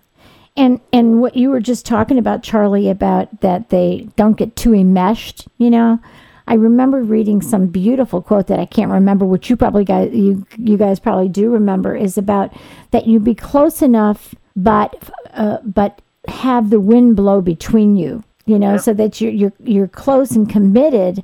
And 0.57 0.81
and 0.93 1.21
what 1.21 1.37
you 1.37 1.51
were 1.51 1.61
just 1.61 1.85
talking 1.85 2.17
about, 2.19 2.43
Charlie, 2.43 2.89
about 2.89 3.41
that 3.41 3.69
they 3.71 4.09
don't 4.17 4.37
get 4.37 4.57
too 4.57 4.73
enmeshed, 4.73 5.49
you 5.59 5.69
know. 5.69 5.99
I 6.47 6.55
remember 6.55 7.03
reading 7.03 7.41
some 7.41 7.67
beautiful 7.67 8.21
quote 8.21 8.49
that 8.49 8.61
I 8.61 8.67
can't 8.67 8.91
remember, 8.91 9.25
which 9.25 9.51
you 9.51 9.57
probably 9.57 9.85
guys 9.85 10.15
you 10.15 10.47
you 10.57 10.77
guys 10.77 11.01
probably 11.01 11.29
do 11.29 11.51
remember, 11.51 11.97
is 11.97 12.17
about 12.17 12.55
that 12.93 13.07
you 13.07 13.19
be 13.19 13.35
close 13.35 13.83
enough, 13.83 14.35
but 14.55 15.11
uh, 15.33 15.59
but 15.65 16.01
have 16.29 16.71
the 16.71 16.81
wind 16.81 17.17
blow 17.17 17.41
between 17.41 17.97
you, 17.97 18.25
you 18.47 18.59
know, 18.59 18.77
so 18.77 18.93
that 18.95 19.21
you're 19.21 19.33
you're 19.33 19.53
you're 19.63 19.89
close 19.89 20.33
and 20.33 20.49
committed, 20.49 21.23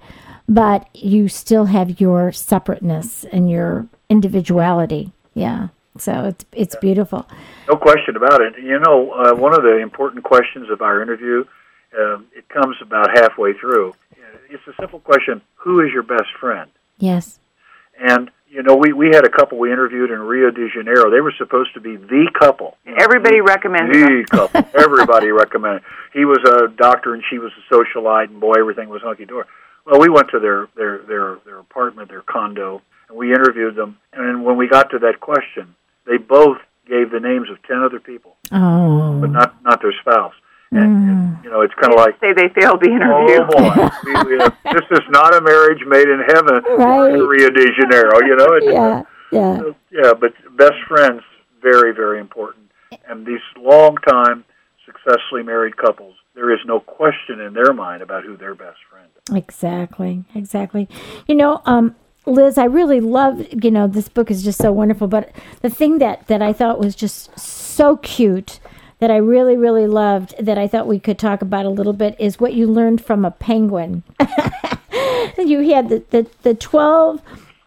but 0.49 0.89
you 0.95 1.29
still 1.29 1.67
have 1.67 2.01
your 2.01 2.33
separateness 2.33 3.25
and 3.25 3.51
your 3.51 3.87
individuality. 4.09 5.13
Yeah. 5.35 5.69
So 5.99 6.25
it's 6.25 6.45
it's 6.53 6.77
beautiful. 6.77 7.29
No 7.69 7.77
question 7.77 8.17
about 8.17 8.41
it. 8.41 8.55
You 8.63 8.79
know, 8.79 9.11
uh, 9.13 9.35
one 9.35 9.55
of 9.55 9.63
the 9.63 9.79
important 9.79 10.25
questions 10.25 10.71
of 10.71 10.83
our 10.83 11.03
interview, 11.03 11.45
um, 11.99 12.27
it 12.35 12.49
comes 12.49 12.77
about 12.81 13.17
halfway 13.19 13.53
through. 13.55 13.95
It's 14.49 14.67
a 14.67 14.75
simple 14.81 15.01
question: 15.01 15.41
Who 15.57 15.81
is 15.81 15.93
your 15.93 16.03
best 16.03 16.31
friend? 16.39 16.71
Yes. 16.99 17.39
And 17.99 18.31
you 18.51 18.63
know, 18.65 18.75
we 18.75 18.93
we 18.93 19.07
had 19.15 19.25
a 19.25 19.31
couple 19.31 19.59
we 19.59 19.73
interviewed 19.73 20.11
in 20.11 20.19
Rio 20.19 20.51
de 20.51 20.69
Janeiro. 20.69 21.09
They 21.11 21.21
were 21.21 21.33
supposed 21.39 21.73
to 21.75 21.81
be 21.81 21.97
the 21.97 22.31
couple. 22.39 22.77
Everybody 22.85 23.41
recommends 23.41 23.93
the 23.93 24.01
them. 24.01 24.25
couple. 24.25 24.69
Everybody 24.75 25.29
recommended. 25.45 25.83
He 26.13 26.25
was 26.25 26.39
a 26.45 26.69
doctor 26.69 27.15
and 27.15 27.23
she 27.31 27.39
was 27.39 27.53
a 27.57 27.73
socialite, 27.75 28.29
and 28.31 28.41
boy, 28.41 28.55
everything 28.59 28.89
was 28.89 29.03
hunky 29.03 29.25
dory. 29.25 29.45
Well, 29.87 30.01
we 30.01 30.09
went 30.09 30.31
to 30.31 30.41
their 30.41 30.69
their 30.77 30.99
their 30.99 31.37
their 31.45 31.59
apartment, 31.59 32.09
their 32.09 32.23
condo, 32.23 32.83
and 33.09 33.17
we 33.17 33.33
interviewed 33.33 33.77
them. 33.77 33.99
And 34.13 34.45
when 34.45 34.57
we 34.57 34.67
got 34.69 34.91
to 34.91 34.99
that 35.01 35.21
question, 35.21 35.75
they 36.07 36.17
both 36.17 36.59
gave 36.89 37.11
the 37.13 37.21
names 37.21 37.49
of 37.51 37.63
ten 37.63 37.83
other 37.83 38.01
people, 38.01 38.37
Oh. 38.53 39.21
but 39.21 39.31
not 39.31 39.63
not 39.63 39.81
their 39.81 39.95
spouse. 40.01 40.35
And, 40.73 40.83
and 41.11 41.45
you 41.45 41.51
know, 41.51 41.63
it's 41.63 41.75
kind 41.75 41.93
of 41.93 41.99
like. 41.99 42.15
say 42.21 42.33
they 42.33 42.49
failed 42.61 42.81
the 42.81 42.91
interview. 42.91 43.43
Oh 43.43 43.47
boy! 43.51 43.89
We- 44.05 44.37
we- 44.37 44.41
uh, 44.41 44.51
this 44.73 44.87
is 44.93 45.05
not 45.11 45.35
a 45.35 45.41
marriage 45.41 45.83
made 45.87 46.07
in 46.09 46.21
heaven 46.29 46.63
Right. 46.79 47.15
in 47.15 47.21
Rio 47.27 47.51
de 47.51 47.67
Janeiro. 47.75 48.21
You 48.25 48.37
know, 48.37 48.53
it's, 48.55 48.67
Yeah. 48.67 49.03
Yeah. 49.33 49.61
Uh, 49.61 49.73
yeah, 49.91 50.13
but 50.15 50.33
best 50.57 50.79
friends 50.89 51.23
very 51.63 51.93
very 51.93 52.21
important, 52.21 52.71
and 53.09 53.27
these 53.27 53.41
long 53.59 53.97
time 54.09 54.45
successfully 54.87 55.43
married 55.43 55.77
couples, 55.77 56.15
there 56.35 56.53
is 56.53 56.61
no 56.67 56.81
question 56.81 57.41
in 57.41 57.53
their 57.55 57.73
mind 57.73 58.03
about 58.03 58.25
who 58.25 58.37
their 58.37 58.55
best 58.55 58.79
friend 58.91 59.07
is. 59.29 59.37
Exactly. 59.37 60.25
Exactly. 60.35 60.89
You 61.29 61.35
know, 61.37 61.63
um, 61.65 61.95
Liz, 62.27 62.59
I 62.59 62.65
really 62.65 63.01
love, 63.01 63.45
you 63.63 63.71
know, 63.71 63.87
this 63.87 64.09
book 64.09 64.31
is 64.31 64.43
just 64.43 64.59
so 64.59 64.73
wonderful, 64.73 65.07
but 65.09 65.31
the 65.63 65.71
thing 65.71 65.99
that, 65.99 66.27
that 66.27 66.43
I 66.43 66.53
thought 66.53 66.79
was 66.81 66.95
just 66.97 67.39
so 67.39 67.97
cute 67.99 68.59
that 69.01 69.11
I 69.11 69.17
really, 69.17 69.57
really 69.57 69.87
loved 69.87 70.35
that 70.39 70.59
I 70.59 70.69
thought 70.69 70.87
we 70.87 71.01
could 71.01 71.19
talk 71.19 71.43
about 71.43 71.67
a 71.67 71.71
little 71.71 71.93
bit 71.93 72.17
is 72.19 72.39
what 72.39 72.55
you 72.55 72.67
learned 72.67 73.05
from 73.05 73.25
a 73.25 73.31
penguin. 73.31 74.03
you 75.39 75.71
had 75.71 75.89
the, 75.89 76.05
the, 76.11 76.27
the 76.43 76.55
12 76.55 77.23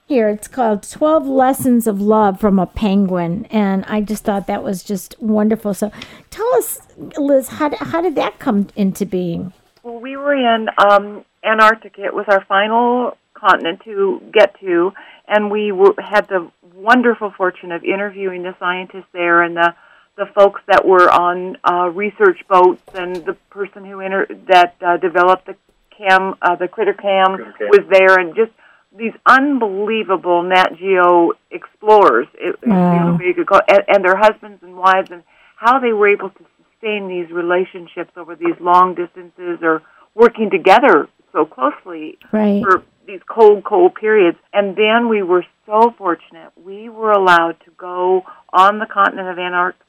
here 0.05 0.29
it's 0.29 0.49
called 0.49 0.83
12 0.83 1.25
lessons 1.25 1.87
of 1.87 1.99
love 1.99 2.39
from 2.39 2.59
a 2.59 2.67
penguin 2.67 3.45
and 3.45 3.83
i 3.85 4.01
just 4.01 4.25
thought 4.25 4.47
that 4.47 4.61
was 4.61 4.83
just 4.83 5.15
wonderful 5.19 5.73
so 5.73 5.91
tell 6.29 6.53
us 6.55 6.81
liz 7.17 7.47
how 7.47 7.73
how 7.77 8.01
did 8.01 8.13
that 8.13 8.37
come 8.37 8.67
into 8.75 9.05
being 9.05 9.53
Well, 9.81 9.99
we 9.99 10.15
were 10.15 10.33
in 10.33 10.67
um, 10.77 11.25
Antarctica. 11.43 12.05
It 12.05 12.13
was 12.13 12.25
our 12.29 12.43
final 12.45 13.17
continent 13.33 13.81
to 13.83 14.21
get 14.31 14.57
to, 14.61 14.93
and 15.27 15.51
we 15.51 15.73
had 15.99 16.27
the 16.29 16.49
wonderful 16.73 17.33
fortune 17.35 17.71
of 17.71 17.83
interviewing 17.83 18.43
the 18.43 18.55
scientists 18.59 19.11
there 19.11 19.43
and 19.43 19.57
the 19.57 19.75
the 20.15 20.25
folks 20.35 20.61
that 20.67 20.85
were 20.85 21.09
on 21.09 21.57
uh, 21.63 21.89
research 21.89 22.39
boats 22.47 22.81
and 22.93 23.15
the 23.25 23.33
person 23.49 23.83
who 23.85 23.99
inter- 23.99 24.27
that 24.47 24.75
uh, 24.85 24.97
developed 24.97 25.45
the 25.47 25.55
cam 25.97 26.35
uh, 26.41 26.55
the 26.55 26.67
critter 26.67 26.93
cam 26.93 27.35
Critter 27.35 27.53
cam. 27.57 27.67
was 27.69 27.81
there 27.89 28.19
and 28.19 28.35
just 28.35 28.51
these 28.95 29.13
unbelievable 29.25 30.43
Nat 30.43 30.75
Geo 30.77 31.31
explorers, 31.49 32.27
it, 32.35 32.55
you 32.61 32.69
know, 32.69 32.75
Wow. 32.75 33.13
what 33.13 33.25
you 33.25 33.33
could 33.33 33.47
call, 33.47 33.61
and, 33.67 33.83
and 33.87 34.05
their 34.05 34.15
husbands 34.17 34.61
and 34.61 34.75
wives, 34.75 35.09
and 35.11 35.23
how 35.55 35.79
they 35.79 35.93
were 35.93 36.07
able 36.09 36.29
to 36.29 36.45
sustain 36.71 37.07
these 37.07 37.31
relationships 37.31 38.11
over 38.17 38.35
these 38.35 38.53
long 38.59 38.93
distances 38.93 39.59
or 39.63 39.81
working 40.13 40.51
together 40.51 41.07
so 41.31 41.45
closely 41.45 42.19
right 42.31 42.61
for 42.63 42.83
these 43.07 43.21
cold, 43.27 43.63
cold 43.63 43.95
periods. 43.95 44.37
And 44.53 44.75
then 44.75 45.09
we 45.09 45.23
were 45.23 45.45
so 45.65 45.93
fortunate. 45.97 46.51
We 46.63 46.87
were 46.89 47.11
allowed 47.11 47.57
to 47.65 47.71
go 47.77 48.23
on 48.53 48.77
the 48.79 48.85
continent 48.85 49.27
of 49.27 49.39
Antarctica 49.39 49.83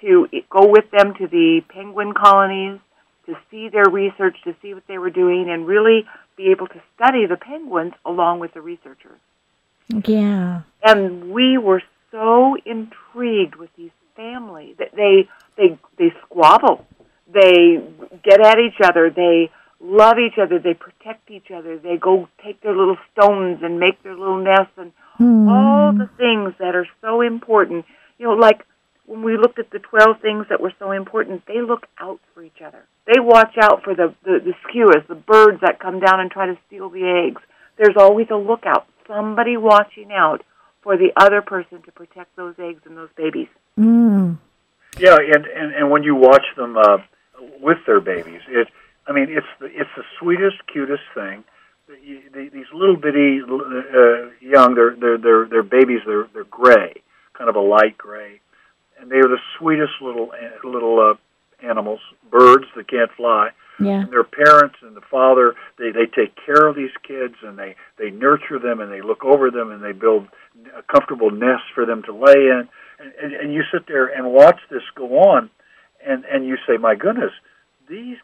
to 0.00 0.26
go 0.50 0.66
with 0.66 0.90
them 0.90 1.14
to 1.14 1.26
the 1.26 1.62
penguin 1.68 2.12
colonies, 2.14 2.78
to 3.26 3.34
see 3.50 3.68
their 3.68 3.88
research, 3.88 4.36
to 4.44 4.54
see 4.60 4.74
what 4.74 4.86
they 4.88 4.98
were 4.98 5.10
doing, 5.10 5.48
and 5.48 5.66
really 5.66 6.04
be 6.36 6.50
able 6.50 6.66
to 6.66 6.82
study 6.94 7.26
the 7.26 7.36
penguins 7.36 7.92
along 8.04 8.40
with 8.40 8.52
the 8.54 8.60
researchers. 8.60 9.20
yeah. 10.04 10.62
And 10.82 11.32
we 11.32 11.58
were 11.58 11.82
so 12.10 12.56
intrigued 12.64 13.56
with 13.56 13.70
these 13.76 13.90
families 14.16 14.76
that 14.78 14.90
they 14.94 15.28
they 15.56 15.78
they 15.98 16.12
squabble, 16.26 16.84
they 17.32 17.82
get 18.22 18.40
at 18.40 18.58
each 18.58 18.80
other, 18.82 19.10
they 19.10 19.50
love 19.80 20.18
each 20.18 20.38
other, 20.38 20.58
they 20.58 20.74
protect 20.74 21.30
each 21.30 21.50
other, 21.50 21.78
they 21.78 21.96
go 21.96 22.28
take 22.44 22.60
their 22.62 22.76
little 22.76 22.98
stones 23.12 23.60
and 23.62 23.80
make 23.80 24.02
their 24.02 24.16
little 24.16 24.42
nests 24.42 24.72
and 24.76 24.92
hmm. 25.16 25.48
all 25.48 25.92
the 25.92 26.08
things 26.16 26.54
that 26.58 26.74
are 26.74 26.86
so 27.00 27.20
important. 27.20 27.84
You 28.18 28.26
know, 28.26 28.34
like 28.34 28.64
when 29.12 29.22
we 29.22 29.36
looked 29.36 29.58
at 29.58 29.70
the 29.70 29.78
12 29.78 30.22
things 30.22 30.46
that 30.48 30.58
were 30.58 30.72
so 30.78 30.90
important, 30.90 31.44
they 31.46 31.60
look 31.60 31.86
out 31.98 32.18
for 32.32 32.42
each 32.42 32.62
other. 32.64 32.82
They 33.06 33.20
watch 33.20 33.58
out 33.60 33.84
for 33.84 33.94
the, 33.94 34.14
the, 34.24 34.38
the 34.42 34.54
skuas, 34.64 35.06
the 35.06 35.14
birds 35.14 35.60
that 35.60 35.80
come 35.80 36.00
down 36.00 36.18
and 36.20 36.30
try 36.30 36.46
to 36.46 36.56
steal 36.66 36.88
the 36.88 37.04
eggs. 37.04 37.42
There's 37.76 37.96
always 37.98 38.28
a 38.30 38.36
lookout, 38.36 38.86
somebody 39.06 39.58
watching 39.58 40.12
out 40.12 40.42
for 40.82 40.96
the 40.96 41.10
other 41.14 41.42
person 41.42 41.82
to 41.82 41.92
protect 41.92 42.34
those 42.36 42.54
eggs 42.58 42.80
and 42.86 42.96
those 42.96 43.10
babies. 43.14 43.48
mm. 43.78 44.38
Yeah, 44.98 45.16
and 45.16 45.46
and, 45.46 45.74
and 45.74 45.90
when 45.90 46.02
you 46.02 46.14
watch 46.14 46.44
them 46.54 46.76
uh, 46.76 46.98
with 47.62 47.78
their 47.86 48.00
babies, 48.00 48.42
it 48.46 48.68
I 49.06 49.12
mean 49.12 49.28
it's 49.30 49.46
the, 49.58 49.66
it's 49.66 49.88
the 49.96 50.02
sweetest, 50.18 50.56
cutest 50.70 51.02
thing. 51.14 51.44
The, 51.88 52.22
the, 52.30 52.50
these 52.52 52.66
little 52.74 52.96
bitty 52.96 53.40
uh, 53.40 54.28
young, 54.40 54.74
they're 54.74 54.94
they're 54.94 55.16
they're 55.16 55.46
they're 55.46 55.62
babies. 55.62 56.00
They're 56.06 56.28
they're 56.34 56.44
gray, 56.44 57.02
kind 57.32 57.48
of 57.48 57.56
a 57.56 57.60
light 57.60 57.96
gray, 57.96 58.42
and 59.02 59.10
they 59.10 59.16
are 59.16 59.28
the 59.28 59.40
sweetest 59.58 60.00
little 60.00 60.30
little 60.64 60.98
uh, 61.00 61.66
animals, 61.68 62.00
birds 62.30 62.64
that 62.76 62.88
can't 62.88 63.10
fly, 63.12 63.50
Yeah. 63.80 64.02
And 64.02 64.10
their 64.12 64.24
parents 64.24 64.76
and 64.82 64.96
the 64.96 65.00
father, 65.00 65.54
they 65.78 65.90
they 65.90 66.06
take 66.06 66.34
care 66.46 66.66
of 66.66 66.76
these 66.76 66.94
kids 67.02 67.34
and 67.42 67.58
they 67.58 67.74
they 67.98 68.10
nurture 68.10 68.58
them 68.58 68.80
and 68.80 68.92
they 68.92 69.02
look 69.02 69.24
over 69.24 69.50
them 69.50 69.70
and 69.70 69.82
they 69.82 69.92
build 69.92 70.28
a 70.76 70.82
comfortable 70.82 71.30
nest 71.30 71.64
for 71.74 71.84
them 71.84 72.02
to 72.04 72.12
lay 72.12 72.46
in. 72.46 72.68
And, 72.98 73.12
and, 73.20 73.32
and 73.32 73.52
you 73.52 73.62
sit 73.72 73.86
there 73.88 74.06
and 74.06 74.32
watch 74.32 74.60
this 74.70 74.82
go 74.94 75.18
on, 75.18 75.50
and 76.06 76.24
and 76.24 76.46
you 76.46 76.56
say, 76.66 76.76
my 76.76 76.94
goodness, 76.94 77.32
these 77.88 78.16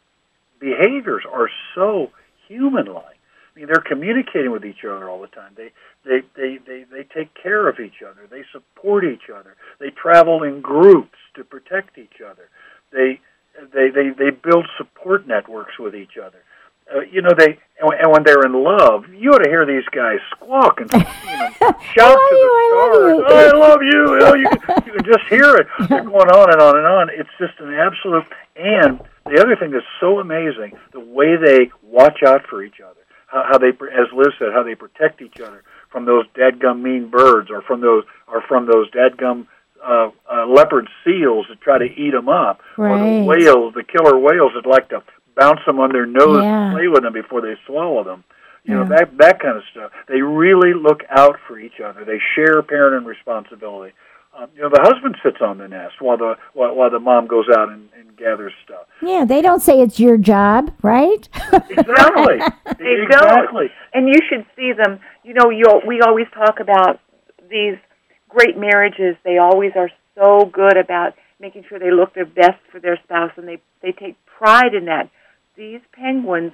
behaviors 0.60 1.24
are 1.30 1.50
so 1.74 2.10
human-like. 2.46 3.17
They're 3.66 3.82
communicating 3.86 4.50
with 4.50 4.64
each 4.64 4.84
other 4.84 5.08
all 5.08 5.20
the 5.20 5.28
time. 5.28 5.52
They 5.56 5.70
they 6.04 6.20
they 6.36 6.58
they 6.66 6.84
they 6.90 7.02
take 7.14 7.30
care 7.34 7.68
of 7.68 7.80
each 7.80 8.02
other. 8.08 8.26
They 8.30 8.44
support 8.52 9.04
each 9.04 9.30
other. 9.34 9.56
They 9.80 9.90
travel 9.90 10.42
in 10.42 10.60
groups 10.60 11.18
to 11.34 11.44
protect 11.44 11.98
each 11.98 12.20
other. 12.24 12.48
They 12.92 13.20
they 13.72 13.90
they 13.90 14.10
they 14.10 14.30
build 14.30 14.66
support 14.76 15.26
networks 15.26 15.78
with 15.78 15.94
each 15.94 16.16
other. 16.22 16.38
Uh, 16.94 17.00
you 17.00 17.20
know 17.20 17.32
they 17.36 17.58
and 17.80 18.12
when 18.12 18.22
they're 18.24 18.44
in 18.44 18.52
love, 18.52 19.04
you 19.14 19.30
ought 19.30 19.44
to 19.44 19.48
hear 19.50 19.66
these 19.66 19.86
guys 19.92 20.18
squawk 20.30 20.80
and 20.80 20.90
you 20.92 20.98
know, 20.98 21.74
shout 21.94 22.16
to 22.16 22.34
the 22.34 23.22
stars. 23.24 23.54
I 23.54 23.56
love 23.56 23.82
you. 23.82 24.14
You, 24.14 24.18
know, 24.18 24.34
you, 24.34 24.48
can, 24.48 24.82
you 24.86 24.92
can 24.92 25.04
just 25.04 25.24
hear 25.28 25.54
it. 25.56 25.66
They're 25.88 26.02
going 26.02 26.30
on 26.30 26.52
and 26.52 26.60
on 26.60 26.76
and 26.76 26.86
on. 26.86 27.10
It's 27.10 27.30
just 27.38 27.54
an 27.60 27.74
absolute. 27.74 28.24
And 28.56 29.00
the 29.26 29.40
other 29.40 29.54
thing 29.54 29.70
that's 29.70 29.86
so 30.00 30.18
amazing, 30.18 30.72
the 30.92 31.00
way 31.00 31.36
they 31.36 31.70
watch 31.82 32.22
out 32.26 32.46
for 32.48 32.64
each 32.64 32.80
other 32.80 32.98
how, 33.28 33.44
how 33.52 33.58
they, 33.58 33.68
as 33.68 34.08
Liz 34.14 34.34
said, 34.38 34.48
how 34.52 34.62
they 34.62 34.74
protect 34.74 35.22
each 35.22 35.40
other 35.40 35.62
from 35.90 36.04
those 36.04 36.26
dadgum 36.34 36.82
mean 36.82 37.08
birds, 37.08 37.50
or 37.50 37.62
from 37.62 37.80
those, 37.80 38.04
or 38.26 38.42
from 38.42 38.66
those 38.66 38.90
dadgum 38.90 39.46
uh, 39.84 40.10
uh, 40.30 40.46
leopard 40.46 40.88
seals 41.04 41.46
that 41.48 41.60
try 41.60 41.78
to 41.78 41.84
eat 41.84 42.10
them 42.10 42.28
up, 42.28 42.60
right. 42.76 42.90
or 42.90 42.98
the 42.98 43.24
whales, 43.24 43.74
the 43.74 43.84
killer 43.84 44.18
whales 44.18 44.52
that 44.54 44.68
like 44.68 44.88
to 44.88 45.02
bounce 45.36 45.60
them 45.66 45.78
on 45.78 45.92
their 45.92 46.06
nose 46.06 46.42
yeah. 46.42 46.66
and 46.66 46.74
play 46.76 46.88
with 46.88 47.02
them 47.02 47.12
before 47.12 47.40
they 47.40 47.54
swallow 47.66 48.02
them. 48.04 48.24
You 48.64 48.74
yeah. 48.74 48.82
know 48.82 48.88
that 48.96 49.16
that 49.18 49.40
kind 49.40 49.56
of 49.56 49.62
stuff. 49.70 49.92
They 50.08 50.20
really 50.20 50.74
look 50.74 51.02
out 51.08 51.36
for 51.46 51.58
each 51.58 51.80
other. 51.80 52.04
They 52.04 52.18
share 52.34 52.60
parenting 52.62 53.06
responsibility. 53.06 53.94
Um, 54.36 54.48
you 54.54 54.62
know, 54.62 54.68
the 54.68 54.80
husband 54.82 55.16
sits 55.22 55.38
on 55.40 55.58
the 55.58 55.68
nest 55.68 56.00
while 56.00 56.16
the 56.16 56.34
while, 56.52 56.74
while 56.74 56.90
the 56.90 57.00
mom 57.00 57.26
goes 57.26 57.46
out 57.56 57.70
and, 57.70 57.88
and 57.98 58.16
gathers 58.16 58.52
stuff. 58.64 58.86
Yeah, 59.02 59.24
they 59.24 59.42
don't 59.42 59.60
say 59.60 59.80
it's 59.80 59.98
your 59.98 60.16
job, 60.16 60.72
right? 60.82 61.28
exactly. 61.52 62.38
they 62.78 63.02
exactly. 63.02 63.68
don't. 63.68 63.94
And 63.94 64.08
you 64.08 64.20
should 64.28 64.46
see 64.54 64.72
them. 64.72 65.00
You 65.24 65.34
know, 65.34 65.50
you 65.50 65.64
we 65.86 66.00
always 66.02 66.26
talk 66.34 66.60
about 66.60 67.00
these 67.50 67.76
great 68.28 68.56
marriages. 68.56 69.16
They 69.24 69.38
always 69.38 69.72
are 69.76 69.90
so 70.14 70.44
good 70.44 70.76
about 70.76 71.14
making 71.40 71.64
sure 71.68 71.78
they 71.78 71.90
look 71.90 72.14
their 72.14 72.26
best 72.26 72.60
for 72.70 72.80
their 72.80 72.98
spouse, 73.04 73.32
and 73.36 73.48
they 73.48 73.58
they 73.82 73.92
take 73.92 74.16
pride 74.26 74.74
in 74.74 74.84
that. 74.86 75.10
These 75.56 75.80
penguins 75.92 76.52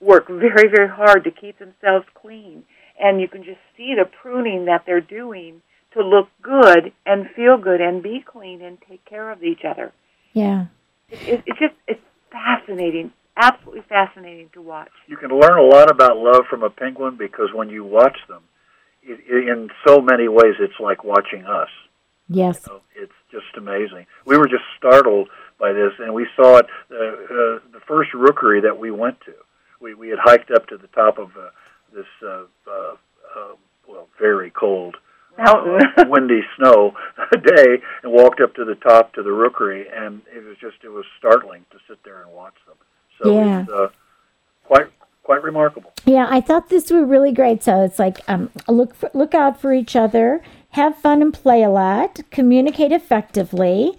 work 0.00 0.28
very 0.28 0.68
very 0.68 0.88
hard 0.88 1.24
to 1.24 1.30
keep 1.30 1.58
themselves 1.58 2.06
clean, 2.14 2.64
and 3.00 3.20
you 3.20 3.28
can 3.28 3.42
just 3.42 3.60
see 3.76 3.94
the 3.96 4.08
pruning 4.22 4.66
that 4.66 4.84
they're 4.86 5.00
doing 5.00 5.62
to 5.94 6.02
look 6.02 6.28
good 6.42 6.92
and 7.06 7.26
feel 7.34 7.56
good 7.56 7.80
and 7.80 8.02
be 8.02 8.24
clean 8.26 8.62
and 8.62 8.78
take 8.88 9.04
care 9.04 9.30
of 9.30 9.42
each 9.42 9.62
other. 9.68 9.92
Yeah. 10.32 10.66
It, 11.08 11.28
it, 11.28 11.42
it's 11.46 11.58
just 11.58 11.74
it's 11.86 12.00
fascinating, 12.30 13.12
absolutely 13.36 13.82
fascinating 13.88 14.50
to 14.54 14.62
watch. 14.62 14.90
You 15.06 15.16
can 15.16 15.30
learn 15.30 15.58
a 15.58 15.62
lot 15.62 15.90
about 15.90 16.16
love 16.16 16.44
from 16.50 16.62
a 16.62 16.70
penguin 16.70 17.16
because 17.16 17.48
when 17.54 17.70
you 17.70 17.84
watch 17.84 18.16
them, 18.28 18.42
it, 19.02 19.20
it, 19.28 19.48
in 19.48 19.70
so 19.86 20.00
many 20.00 20.28
ways, 20.28 20.54
it's 20.60 20.80
like 20.80 21.04
watching 21.04 21.44
us. 21.44 21.68
Yes. 22.28 22.62
You 22.66 22.74
know, 22.74 22.80
it's 22.96 23.12
just 23.30 23.56
amazing. 23.56 24.06
We 24.24 24.36
were 24.36 24.48
just 24.48 24.64
startled 24.78 25.28
by 25.58 25.72
this, 25.72 25.92
and 25.98 26.14
we 26.14 26.26
saw 26.36 26.58
it 26.58 26.66
uh, 26.90 26.94
uh, 26.94 27.58
the 27.72 27.80
first 27.86 28.14
rookery 28.14 28.60
that 28.62 28.78
we 28.78 28.90
went 28.90 29.20
to. 29.22 29.34
We 29.80 29.94
we 29.94 30.08
had 30.08 30.18
hiked 30.22 30.50
up 30.50 30.66
to 30.68 30.76
the 30.76 30.86
top 30.88 31.18
of 31.18 31.36
uh, 31.36 31.50
this 31.94 32.06
uh, 32.26 32.44
well 32.44 32.44
very 32.44 32.44
cold 32.44 32.53
mountain, 35.44 35.80
windy 36.10 36.40
snow 36.56 36.94
day, 37.32 37.82
and 38.02 38.12
walked 38.12 38.40
up 38.40 38.54
to 38.54 38.64
the 38.64 38.74
top 38.76 39.12
to 39.14 39.22
the 39.22 39.32
rookery, 39.32 39.86
and 39.88 40.22
it 40.34 40.44
was 40.44 40.56
just 40.60 40.76
it 40.82 40.90
was 40.90 41.04
startling 41.18 41.64
to 41.70 41.78
sit 41.88 42.02
there 42.04 42.22
and 42.22 42.32
watch 42.32 42.54
them. 42.66 42.76
So 43.22 43.34
yeah. 43.34 43.62
it's 43.62 43.70
uh, 43.70 43.88
quite 44.64 44.86
quite 45.22 45.42
remarkable. 45.42 45.92
Yeah, 46.04 46.26
I 46.30 46.40
thought 46.40 46.68
this 46.68 46.90
was 46.90 47.04
really 47.08 47.32
great. 47.32 47.62
So 47.62 47.82
it's 47.82 47.98
like 47.98 48.20
um, 48.28 48.50
look 48.68 48.94
for, 48.94 49.10
look 49.14 49.34
out 49.34 49.60
for 49.60 49.72
each 49.72 49.96
other, 49.96 50.42
have 50.70 50.96
fun 50.96 51.22
and 51.22 51.32
play 51.32 51.62
a 51.62 51.70
lot, 51.70 52.20
communicate 52.30 52.92
effectively. 52.92 53.96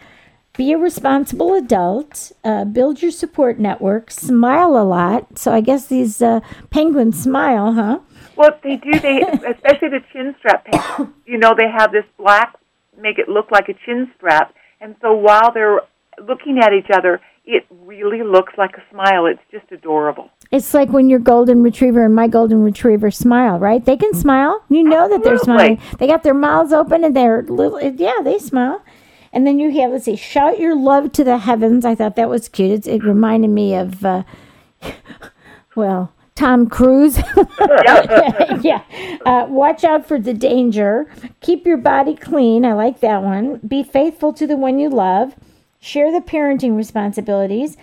Be 0.57 0.71
a 0.71 0.77
responsible 0.77 1.53
adult. 1.53 2.31
Uh, 2.41 2.63
build 2.63 3.01
your 3.01 3.11
support 3.11 3.59
network. 3.59 4.09
Smile 4.09 4.77
a 4.77 4.85
lot. 4.85 5.37
So 5.37 5.51
I 5.51 5.59
guess 5.59 5.87
these 5.87 6.21
uh, 6.21 6.39
penguins 6.69 7.21
smile, 7.21 7.73
huh? 7.73 7.99
Well, 8.35 8.51
they 8.63 8.77
do. 8.77 8.99
They 8.99 9.21
especially 9.47 9.89
the 9.89 10.01
chin 10.11 10.35
strap 10.39 10.65
pants. 10.65 11.11
You 11.25 11.39
know, 11.39 11.55
they 11.57 11.69
have 11.69 11.91
this 11.91 12.05
black 12.17 12.55
make 13.01 13.17
it 13.17 13.27
look 13.27 13.51
like 13.51 13.67
a 13.67 13.73
chin 13.85 14.11
strap, 14.15 14.53
and 14.79 14.95
so 15.01 15.13
while 15.13 15.51
they're 15.53 15.81
looking 16.19 16.59
at 16.59 16.71
each 16.71 16.89
other, 16.93 17.19
it 17.45 17.65
really 17.69 18.23
looks 18.23 18.53
like 18.57 18.75
a 18.77 18.83
smile. 18.91 19.25
It's 19.25 19.41
just 19.51 19.71
adorable. 19.71 20.29
It's 20.51 20.73
like 20.73 20.89
when 20.89 21.09
your 21.09 21.19
golden 21.19 21.61
retriever 21.61 22.05
and 22.05 22.15
my 22.15 22.27
golden 22.27 22.63
retriever 22.63 23.11
smile, 23.11 23.59
right? 23.59 23.83
They 23.83 23.97
can 23.97 24.13
smile. 24.13 24.63
You 24.69 24.83
know 24.83 25.07
that 25.09 25.23
they're 25.23 25.37
smiling. 25.37 25.79
They 25.99 26.07
got 26.07 26.23
their 26.23 26.33
mouths 26.33 26.73
open 26.73 27.03
and 27.03 27.15
they're 27.15 27.43
little. 27.43 27.81
Yeah, 27.81 28.21
they 28.23 28.39
smile. 28.39 28.83
And 29.31 29.45
then 29.45 29.59
you 29.59 29.69
have 29.81 29.91
let's 29.91 30.05
see, 30.05 30.15
shout 30.15 30.59
your 30.59 30.75
love 30.75 31.11
to 31.13 31.23
the 31.23 31.39
heavens. 31.39 31.85
I 31.85 31.93
thought 31.93 32.15
that 32.15 32.29
was 32.29 32.47
cute. 32.47 32.87
It, 32.87 32.87
it 32.87 33.03
reminded 33.03 33.49
me 33.49 33.75
of, 33.75 34.03
uh, 34.05 34.23
well, 35.75 36.13
Tom 36.35 36.67
Cruise. 36.67 37.17
yeah. 38.61 38.83
Uh, 39.25 39.45
watch 39.47 39.83
out 39.85 40.05
for 40.05 40.19
the 40.19 40.33
danger. 40.33 41.09
Keep 41.39 41.65
your 41.65 41.77
body 41.77 42.13
clean. 42.13 42.65
I 42.65 42.73
like 42.73 42.99
that 42.99 43.23
one. 43.23 43.57
Be 43.65 43.83
faithful 43.83 44.33
to 44.33 44.45
the 44.45 44.57
one 44.57 44.77
you 44.77 44.89
love. 44.89 45.35
Share 45.79 46.11
the 46.11 46.19
parenting 46.19 46.75
responsibilities. 46.75 47.77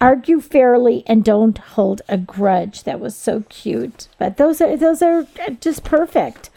Argue 0.00 0.40
fairly 0.40 1.02
and 1.06 1.24
don't 1.24 1.58
hold 1.58 2.00
a 2.08 2.16
grudge. 2.16 2.84
That 2.84 2.98
was 2.98 3.14
so 3.14 3.44
cute. 3.50 4.08
But 4.18 4.36
those 4.38 4.60
are 4.60 4.76
those 4.76 5.02
are 5.02 5.26
just 5.60 5.84
perfect. 5.84 6.50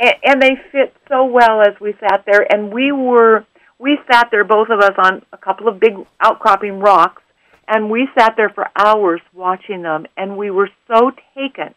And, 0.00 0.14
and 0.24 0.42
they 0.42 0.56
fit 0.72 0.94
so 1.08 1.24
well 1.24 1.60
as 1.60 1.78
we 1.78 1.94
sat 2.00 2.24
there, 2.26 2.50
and 2.50 2.72
we 2.72 2.90
were 2.90 3.44
we 3.78 3.98
sat 4.10 4.28
there, 4.30 4.44
both 4.44 4.70
of 4.70 4.80
us, 4.80 4.94
on 4.98 5.22
a 5.32 5.36
couple 5.36 5.68
of 5.68 5.78
big 5.78 5.94
outcropping 6.20 6.80
rocks 6.80 7.22
and 7.70 7.88
we 7.88 8.08
sat 8.18 8.34
there 8.36 8.50
for 8.50 8.66
hours 8.76 9.20
watching 9.32 9.82
them, 9.82 10.04
and 10.16 10.36
we 10.36 10.50
were 10.50 10.68
so 10.88 11.12
taken 11.36 11.74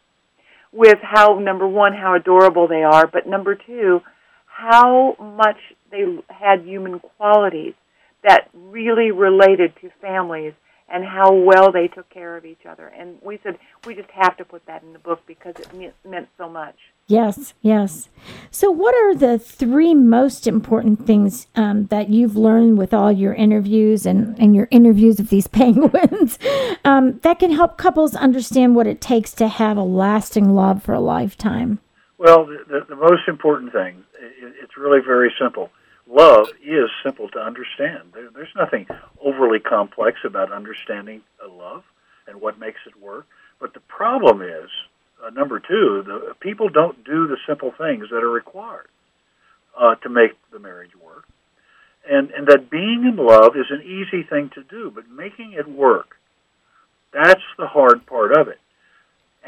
with 0.71 0.97
how, 1.03 1.37
number 1.37 1.67
one, 1.67 1.93
how 1.93 2.15
adorable 2.15 2.67
they 2.67 2.81
are, 2.81 3.05
but 3.05 3.27
number 3.27 3.53
two, 3.53 4.01
how 4.47 5.15
much 5.19 5.57
they 5.91 6.03
had 6.29 6.63
human 6.65 6.99
qualities 6.99 7.75
that 8.23 8.49
really 8.53 9.11
related 9.11 9.73
to 9.81 9.91
families 10.01 10.53
and 10.93 11.03
how 11.03 11.33
well 11.33 11.71
they 11.71 11.87
took 11.87 12.07
care 12.11 12.37
of 12.37 12.45
each 12.45 12.67
other. 12.69 12.87
And 12.87 13.17
we 13.23 13.39
said, 13.41 13.57
we 13.85 13.95
just 13.95 14.11
have 14.11 14.37
to 14.37 14.45
put 14.45 14.63
that 14.67 14.83
in 14.83 14.93
the 14.93 14.99
book 14.99 15.21
because 15.25 15.55
it 15.57 15.73
meant, 15.73 15.95
meant 16.07 16.29
so 16.37 16.47
much. 16.47 16.75
Yes, 17.07 17.55
yes. 17.61 18.09
So, 18.51 18.69
what 18.71 18.93
are 18.93 19.15
the 19.15 19.37
three 19.39 19.95
most 19.95 20.47
important 20.47 21.05
things 21.05 21.47
um, 21.55 21.87
that 21.87 22.09
you've 22.09 22.37
learned 22.37 22.77
with 22.77 22.93
all 22.93 23.11
your 23.11 23.33
interviews 23.33 24.05
and, 24.05 24.39
and 24.39 24.55
your 24.55 24.67
interviews 24.69 25.19
of 25.19 25.29
these 25.29 25.47
penguins 25.61 26.37
um, 26.85 27.19
that 27.23 27.39
can 27.39 27.51
help 27.51 27.77
couples 27.77 28.15
understand 28.15 28.75
what 28.75 28.87
it 28.87 29.01
takes 29.01 29.33
to 29.33 29.47
have 29.47 29.75
a 29.75 29.83
lasting 29.83 30.51
love 30.51 30.83
for 30.83 30.93
a 30.93 31.01
lifetime? 31.01 31.79
Well, 32.19 32.45
the, 32.45 32.85
the 32.87 32.95
most 32.95 33.27
important 33.27 33.73
thing, 33.73 34.03
it, 34.21 34.53
it's 34.61 34.77
really 34.77 34.99
very 35.05 35.33
simple. 35.41 35.71
Love 36.13 36.47
is 36.63 36.89
simple 37.03 37.27
to 37.29 37.39
understand. 37.39 38.11
There, 38.13 38.29
there's 38.29 38.53
nothing 38.55 38.85
overly 39.19 39.59
complex 39.59 40.19
about 40.23 40.51
understanding 40.51 41.21
love 41.49 41.83
and 42.27 42.39
what 42.39 42.59
makes 42.59 42.79
it 42.85 43.01
work. 43.01 43.25
But 43.59 43.73
the 43.73 43.79
problem 43.81 44.41
is, 44.41 44.69
uh, 45.25 45.31
number 45.31 45.59
two, 45.59 46.03
the 46.05 46.35
people 46.39 46.69
don't 46.69 47.03
do 47.03 47.27
the 47.27 47.37
simple 47.47 47.73
things 47.77 48.09
that 48.11 48.23
are 48.23 48.29
required 48.29 48.87
uh, 49.79 49.95
to 49.95 50.09
make 50.09 50.31
the 50.51 50.59
marriage 50.59 50.95
work, 51.03 51.25
and 52.07 52.29
and 52.31 52.47
that 52.47 52.69
being 52.69 53.05
in 53.05 53.15
love 53.15 53.55
is 53.55 53.71
an 53.71 53.81
easy 53.81 54.23
thing 54.23 54.51
to 54.53 54.63
do, 54.63 54.91
but 54.93 55.09
making 55.09 55.53
it 55.53 55.67
work, 55.67 56.17
that's 57.11 57.41
the 57.57 57.67
hard 57.67 58.05
part 58.05 58.37
of 58.37 58.49
it, 58.49 58.59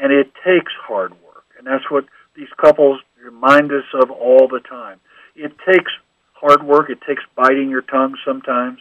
and 0.00 0.12
it 0.12 0.32
takes 0.44 0.72
hard 0.88 1.12
work, 1.12 1.44
and 1.58 1.66
that's 1.66 1.90
what 1.90 2.06
these 2.34 2.48
couples 2.56 3.00
remind 3.22 3.70
us 3.70 3.84
of 3.94 4.10
all 4.10 4.48
the 4.48 4.60
time. 4.60 4.98
It 5.34 5.52
takes 5.70 5.92
hard 6.40 6.62
work. 6.62 6.90
It 6.90 6.98
takes 7.06 7.22
biting 7.34 7.70
your 7.70 7.82
tongue 7.82 8.16
sometimes. 8.24 8.78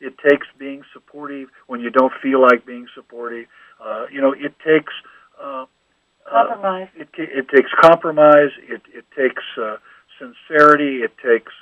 It 0.00 0.14
takes 0.18 0.46
being 0.58 0.82
supportive 0.92 1.48
when 1.66 1.80
you 1.80 1.90
don't 1.90 2.12
feel 2.22 2.40
like 2.40 2.64
being 2.64 2.86
supportive. 2.94 3.46
Uh, 3.84 4.06
you 4.12 4.20
know, 4.20 4.32
it 4.32 4.54
takes 4.64 4.92
uh, 5.42 5.64
Compromise. 6.30 6.88
Uh, 6.98 7.02
it, 7.02 7.08
it 7.16 7.48
takes 7.48 7.70
compromise. 7.80 8.50
It, 8.68 8.82
it 8.92 9.04
takes 9.16 9.42
uh, 9.60 9.76
sincerity. 10.18 10.98
It 11.02 11.12
takes 11.24 11.52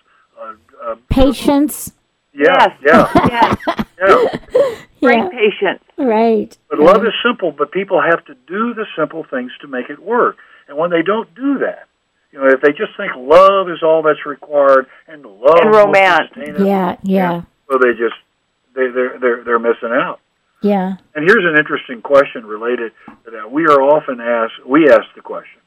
uh, 0.41 0.55
uh, 0.85 0.97
patience. 1.09 1.93
Yeah, 2.33 2.75
yes. 2.85 3.09
yeah, 3.17 3.57
yes. 3.69 3.79
yeah. 3.99 4.75
Great 5.01 5.19
Yeah. 5.19 5.29
patience. 5.31 5.83
Right. 5.97 6.59
But 6.69 6.79
But 6.79 6.85
love 6.85 7.05
is 7.05 7.13
simple, 7.25 7.53
but 7.53 7.71
people 7.71 8.01
have 8.03 8.25
to 8.27 8.35
do 8.47 8.75
the 8.75 8.87
simple 8.97 9.25
things 9.25 9.53
to 9.61 9.69
make 9.69 9.89
it 9.89 10.01
work. 10.03 10.37
And 10.69 10.77
when 10.77 10.91
they 10.91 11.03
don't 11.03 11.33
do 11.35 11.59
that, 11.59 11.87
you 12.33 12.41
know, 12.41 12.49
if 12.49 12.61
they 12.61 12.73
just 12.73 12.97
think 12.97 13.13
love 13.17 13.71
is 13.71 13.83
all 13.83 14.03
that's 14.03 14.27
required 14.27 14.87
and 15.17 15.41
love 15.41 15.59
And 15.63 15.75
romance. 15.75 16.29
sustain 16.35 16.67
Yeah, 16.67 16.97
yeah, 17.03 17.43
well, 17.69 17.79
they 17.79 17.93
just 17.93 18.15
they 18.75 18.89
they're 18.89 19.19
they're 19.19 19.45
they're 19.45 19.59
missing 19.59 19.93
out. 19.93 20.21
yeah. 20.63 20.97
And 21.15 21.25
here's 21.27 21.45
an 21.45 21.59
interesting 21.59 22.03
question 22.03 22.45
related 22.47 22.93
to 23.25 23.31
that. 23.31 23.51
We 23.51 23.65
are 23.65 23.81
often 23.81 24.21
asked, 24.21 24.67
we 24.67 24.89
ask 24.89 25.05
the 25.15 25.23
question, 25.23 25.61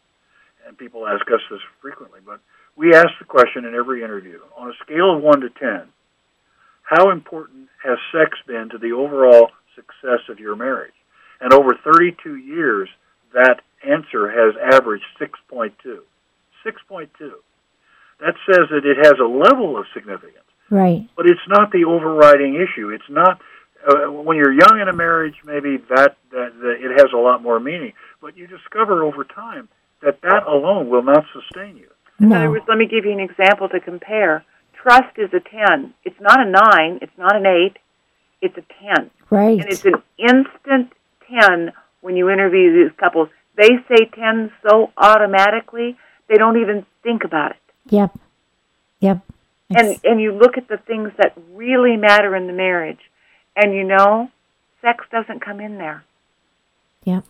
and 0.67 0.77
people 0.77 1.07
ask 1.07 1.25
us 1.31 1.41
this 1.49 1.59
frequently, 1.81 2.19
but 2.25 2.39
we 2.75 2.93
ask 2.93 3.09
the 3.19 3.25
question 3.25 3.65
in 3.65 3.73
every 3.75 4.03
interview 4.03 4.39
on 4.57 4.69
a 4.69 4.73
scale 4.83 5.15
of 5.15 5.21
1 5.23 5.41
to 5.41 5.49
10, 5.49 5.81
how 6.83 7.09
important 7.11 7.67
has 7.83 7.97
sex 8.11 8.37
been 8.47 8.69
to 8.69 8.77
the 8.77 8.91
overall 8.93 9.51
success 9.75 10.21
of 10.29 10.39
your 10.39 10.55
marriage? 10.55 10.93
And 11.41 11.53
over 11.53 11.71
32 11.83 12.35
years, 12.35 12.89
that 13.33 13.61
answer 13.83 14.29
has 14.29 14.55
averaged 14.73 15.05
6.2. 15.19 15.99
6.2. 16.65 17.31
That 18.19 18.35
says 18.45 18.67
that 18.71 18.85
it 18.85 18.97
has 18.97 19.15
a 19.19 19.27
level 19.27 19.77
of 19.77 19.85
significance 19.93 20.43
Right. 20.69 21.07
but 21.15 21.25
it's 21.25 21.47
not 21.47 21.71
the 21.71 21.85
overriding 21.85 22.55
issue. 22.55 22.89
It's 22.89 23.09
not 23.09 23.39
uh, 23.87 24.11
when 24.11 24.37
you're 24.37 24.51
young 24.51 24.79
in 24.81 24.87
a 24.87 24.93
marriage. 24.93 25.35
Maybe 25.43 25.77
that, 25.89 26.17
that 26.31 26.53
that 26.61 26.75
it 26.79 26.91
has 26.99 27.07
a 27.13 27.17
lot 27.17 27.41
more 27.41 27.59
meaning, 27.59 27.93
but 28.21 28.37
you 28.37 28.45
discover 28.45 29.03
over 29.03 29.23
time 29.23 29.67
that 30.01 30.21
that 30.21 30.45
alone 30.47 30.89
will 30.89 31.03
not 31.03 31.25
sustain 31.33 31.77
you. 31.77 31.87
In 32.19 32.33
other 32.33 32.51
words, 32.51 32.65
let 32.67 32.77
me 32.77 32.85
give 32.85 33.05
you 33.05 33.11
an 33.11 33.21
example 33.21 33.69
to 33.69 33.79
compare. 33.79 34.43
Trust 34.73 35.17
is 35.17 35.29
a 35.33 35.39
10. 35.39 35.93
It's 36.03 36.19
not 36.19 36.45
a 36.45 36.49
9, 36.49 36.99
it's 37.01 37.17
not 37.17 37.35
an 37.35 37.45
8, 37.45 37.77
it's 38.41 38.57
a 38.57 38.95
10. 38.95 39.09
Right. 39.29 39.59
And 39.59 39.69
it's 39.71 39.85
an 39.85 39.95
instant 40.17 40.91
10 41.29 41.71
when 42.01 42.15
you 42.17 42.29
interview 42.29 42.83
these 42.83 42.95
couples. 42.97 43.29
They 43.55 43.69
say 43.87 44.05
10 44.13 44.51
so 44.69 44.91
automatically, 44.97 45.97
they 46.27 46.35
don't 46.35 46.59
even 46.59 46.85
think 47.03 47.23
about 47.23 47.51
it. 47.51 47.57
Yep. 47.89 48.17
Yep. 48.99 49.19
And 49.69 49.87
It's- 49.87 49.99
and 50.03 50.19
you 50.21 50.31
look 50.31 50.57
at 50.57 50.67
the 50.67 50.77
things 50.77 51.11
that 51.17 51.33
really 51.53 51.95
matter 51.95 52.35
in 52.35 52.47
the 52.47 52.53
marriage, 52.53 52.99
and 53.55 53.73
you 53.73 53.83
know, 53.83 54.29
sex 54.81 55.05
doesn't 55.11 55.41
come 55.41 55.59
in 55.59 55.77
there. 55.77 56.03
Yep. 57.03 57.23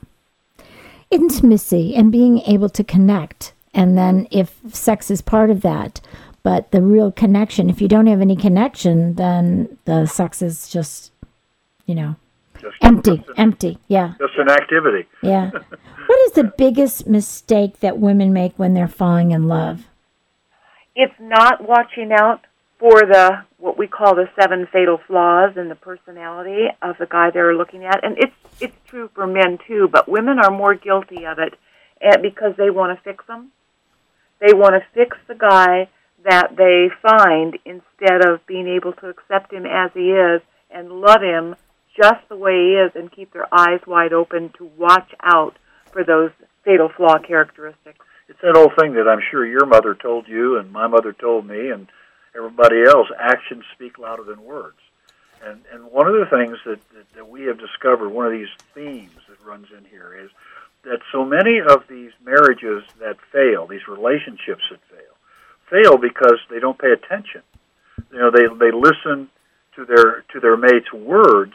Intimacy 1.12 1.96
and 1.96 2.12
being 2.12 2.40
able 2.42 2.70
to 2.70 2.84
connect. 2.84 3.54
And 3.74 3.98
then 3.98 4.28
if 4.32 4.60
sex 4.70 5.10
is 5.12 5.22
part 5.22 5.50
of 5.50 5.62
that, 5.62 6.02
but 6.44 6.72
the 6.72 6.82
real 6.82 7.12
connection, 7.12 7.70
if 7.70 7.82
you 7.82 7.88
don't 7.88 8.08
have 8.08 8.22
any 8.22 8.36
connection, 8.36 9.16
then 9.16 9.78
the 9.86 10.06
sex 10.06 10.42
is 10.42 10.70
just, 10.70 11.12
you 11.86 11.96
know, 11.96 12.16
Just 12.60 12.76
empty, 12.82 13.18
just 13.18 13.30
an, 13.30 13.36
empty. 13.38 13.78
Yeah. 13.88 14.14
just 14.20 14.38
an 14.38 14.50
activity. 14.50 15.08
Yeah. 15.22 15.50
what 16.08 16.20
is 16.28 16.32
the 16.34 16.54
biggest 16.58 17.08
mistake 17.08 17.80
that 17.82 17.98
women 18.00 18.32
make 18.34 18.58
when 18.58 18.74
they're 18.74 18.88
falling 18.88 19.32
in 19.32 19.48
love? 19.48 19.88
It's 21.02 21.16
not 21.18 21.66
watching 21.66 22.12
out 22.12 22.42
for 22.78 23.00
the 23.00 23.46
what 23.58 23.78
we 23.78 23.88
call 23.88 24.16
the 24.16 24.28
seven 24.38 24.68
fatal 24.70 25.00
flaws 25.08 25.56
in 25.56 25.70
the 25.70 25.76
personality 25.76 26.66
of 26.82 26.98
the 27.00 27.06
guy 27.06 27.30
they're 27.32 27.56
looking 27.56 27.86
at, 27.86 28.04
and 28.04 28.18
it's 28.18 28.36
it's 28.60 28.76
true 28.86 29.10
for 29.16 29.26
men 29.26 29.60
too. 29.66 29.88
But 29.90 30.10
women 30.10 30.40
are 30.40 30.52
more 30.52 30.76
guilty 30.76 31.26
of 31.26 31.40
it, 31.40 31.54
and 32.02 32.22
because 32.22 32.56
they 32.58 32.70
want 32.70 32.98
to 32.98 33.02
fix 33.02 33.26
them. 33.28 33.54
They 34.42 34.54
want 34.54 34.76
to 34.76 34.86
fix 34.94 35.16
the 35.30 35.36
guy 35.36 35.88
that 36.30 36.58
they 36.58 36.90
find 37.02 37.58
instead 37.64 38.26
of 38.28 38.46
being 38.46 38.68
able 38.68 38.92
to 38.92 39.08
accept 39.08 39.54
him 39.54 39.66
as 39.66 39.92
he 39.94 40.12
is 40.12 40.42
and 40.70 40.92
love 40.92 41.22
him 41.22 41.56
just 41.96 42.28
the 42.28 42.36
way 42.36 42.52
he 42.52 42.72
is 42.74 42.92
and 42.96 43.10
keep 43.10 43.32
their 43.32 43.48
eyes 43.54 43.80
wide 43.88 44.12
open 44.12 44.52
to 44.58 44.70
watch 44.78 45.12
out 45.24 45.56
for 45.94 46.04
those 46.04 46.32
fatal 46.66 46.90
flaw 46.90 47.20
characteristics. 47.20 48.06
It's 48.30 48.40
that 48.42 48.56
old 48.56 48.72
thing 48.80 48.94
that 48.94 49.08
I'm 49.08 49.22
sure 49.32 49.46
your 49.46 49.66
mother 49.66 49.96
told 49.96 50.28
you, 50.28 50.58
and 50.58 50.72
my 50.72 50.88
mother 50.88 51.12
told 51.14 51.48
me, 51.48 51.72
and 51.72 51.88
everybody 52.36 52.84
else. 52.84 53.08
Actions 53.20 53.64
speak 53.74 53.98
louder 53.98 54.24
than 54.24 54.44
words. 54.44 54.78
And 55.44 55.62
and 55.74 55.86
one 55.86 56.08
of 56.08 56.14
the 56.14 56.26
things 56.26 56.58
that, 56.66 56.80
that, 56.94 57.14
that 57.16 57.30
we 57.30 57.44
have 57.44 57.58
discovered, 57.60 58.10
one 58.10 58.26
of 58.26 58.32
these 58.32 58.54
themes 58.74 59.18
that 59.28 59.44
runs 59.46 59.68
in 59.76 59.86
here 59.86 60.16
is 60.16 60.30
that 60.84 61.00
so 61.12 61.26
many 61.26 61.60
of 61.60 61.84
these 61.90 62.12
marriages 62.24 62.84
that 63.00 63.18
fail, 63.32 63.68
these 63.68 63.88
relationships 63.88 64.64
that 64.70 64.80
fail, 64.90 65.16
fail 65.70 65.98
because 65.98 66.40
they 66.50 66.60
don't 66.60 66.78
pay 66.78 66.92
attention. 66.92 67.42
You 68.12 68.20
know, 68.20 68.32
they 68.32 68.48
they 68.60 68.72
listen 68.72 69.30
to 69.76 69.86
their 69.86 70.24
to 70.34 70.40
their 70.40 70.58
mate's 70.58 70.92
words, 70.94 71.54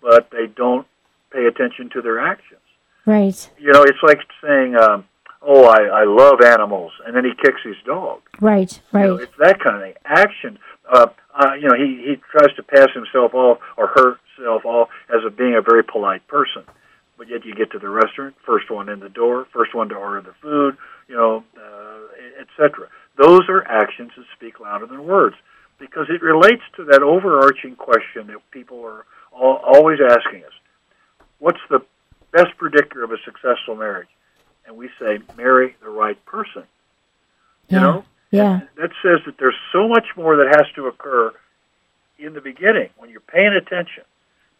but 0.00 0.30
they 0.30 0.46
don't 0.46 0.86
pay 1.30 1.46
attention 1.46 1.90
to 1.90 2.02
their 2.02 2.18
actions. 2.18 2.60
Right. 3.04 3.50
You 3.58 3.72
know, 3.72 3.82
it's 3.82 4.02
like 4.02 4.20
saying, 4.42 4.76
um, 4.76 5.04
"Oh, 5.44 5.64
I, 5.64 6.02
I 6.02 6.04
love 6.04 6.40
animals," 6.40 6.92
and 7.06 7.14
then 7.16 7.24
he 7.24 7.32
kicks 7.34 7.60
his 7.64 7.76
dog. 7.84 8.20
Right. 8.40 8.80
You 8.92 8.98
know, 8.98 9.14
Right. 9.16 9.22
it's 9.24 9.36
that 9.38 9.60
kind 9.60 9.76
of 9.76 9.82
thing. 9.82 9.94
Action. 10.04 10.58
Uh, 10.90 11.06
uh, 11.34 11.54
you 11.54 11.68
know, 11.68 11.74
he 11.76 12.02
he 12.04 12.16
tries 12.30 12.54
to 12.56 12.62
pass 12.62 12.88
himself 12.94 13.34
off 13.34 13.58
or 13.76 13.86
herself 13.88 14.64
off 14.64 14.88
as 15.08 15.24
a 15.26 15.30
being 15.30 15.54
a 15.54 15.62
very 15.62 15.82
polite 15.84 16.26
person, 16.28 16.64
but 17.16 17.28
yet 17.28 17.44
you 17.44 17.54
get 17.54 17.70
to 17.72 17.78
the 17.78 17.88
restaurant, 17.88 18.34
first 18.44 18.70
one 18.70 18.88
in 18.88 19.00
the 19.00 19.08
door, 19.08 19.46
first 19.52 19.74
one 19.74 19.88
to 19.90 19.94
order 19.94 20.20
the 20.20 20.34
food, 20.42 20.76
you 21.08 21.16
know, 21.16 21.44
uh, 21.56 22.40
etc. 22.40 22.88
Those 23.16 23.48
are 23.48 23.64
actions 23.66 24.10
that 24.16 24.24
speak 24.36 24.60
louder 24.60 24.86
than 24.86 25.04
words 25.06 25.36
because 25.78 26.06
it 26.10 26.22
relates 26.22 26.62
to 26.76 26.84
that 26.84 27.02
overarching 27.02 27.76
question 27.76 28.26
that 28.26 28.38
people 28.50 28.84
are 28.84 29.04
all, 29.32 29.60
always 29.64 29.98
asking 30.00 30.44
us: 30.44 30.52
What's 31.38 31.60
the 31.70 31.80
best 32.32 32.56
predictor 32.58 33.02
of 33.04 33.12
a 33.12 33.18
successful 33.24 33.76
marriage? 33.76 34.08
And 34.66 34.76
we 34.76 34.88
say, 34.98 35.18
marry 35.36 35.76
the 35.82 35.88
right 35.90 36.22
person. 36.24 36.64
You 37.68 37.78
Yeah. 37.78 37.80
know, 37.80 38.04
Yeah. 38.30 38.60
that 38.76 38.90
says 39.02 39.20
that 39.26 39.38
there's 39.38 39.58
so 39.72 39.88
much 39.88 40.16
more 40.16 40.36
that 40.36 40.48
has 40.56 40.70
to 40.74 40.86
occur 40.86 41.32
in 42.18 42.34
the 42.34 42.40
beginning 42.40 42.90
when 42.96 43.10
you're 43.10 43.20
paying 43.20 43.52
attention. 43.54 44.04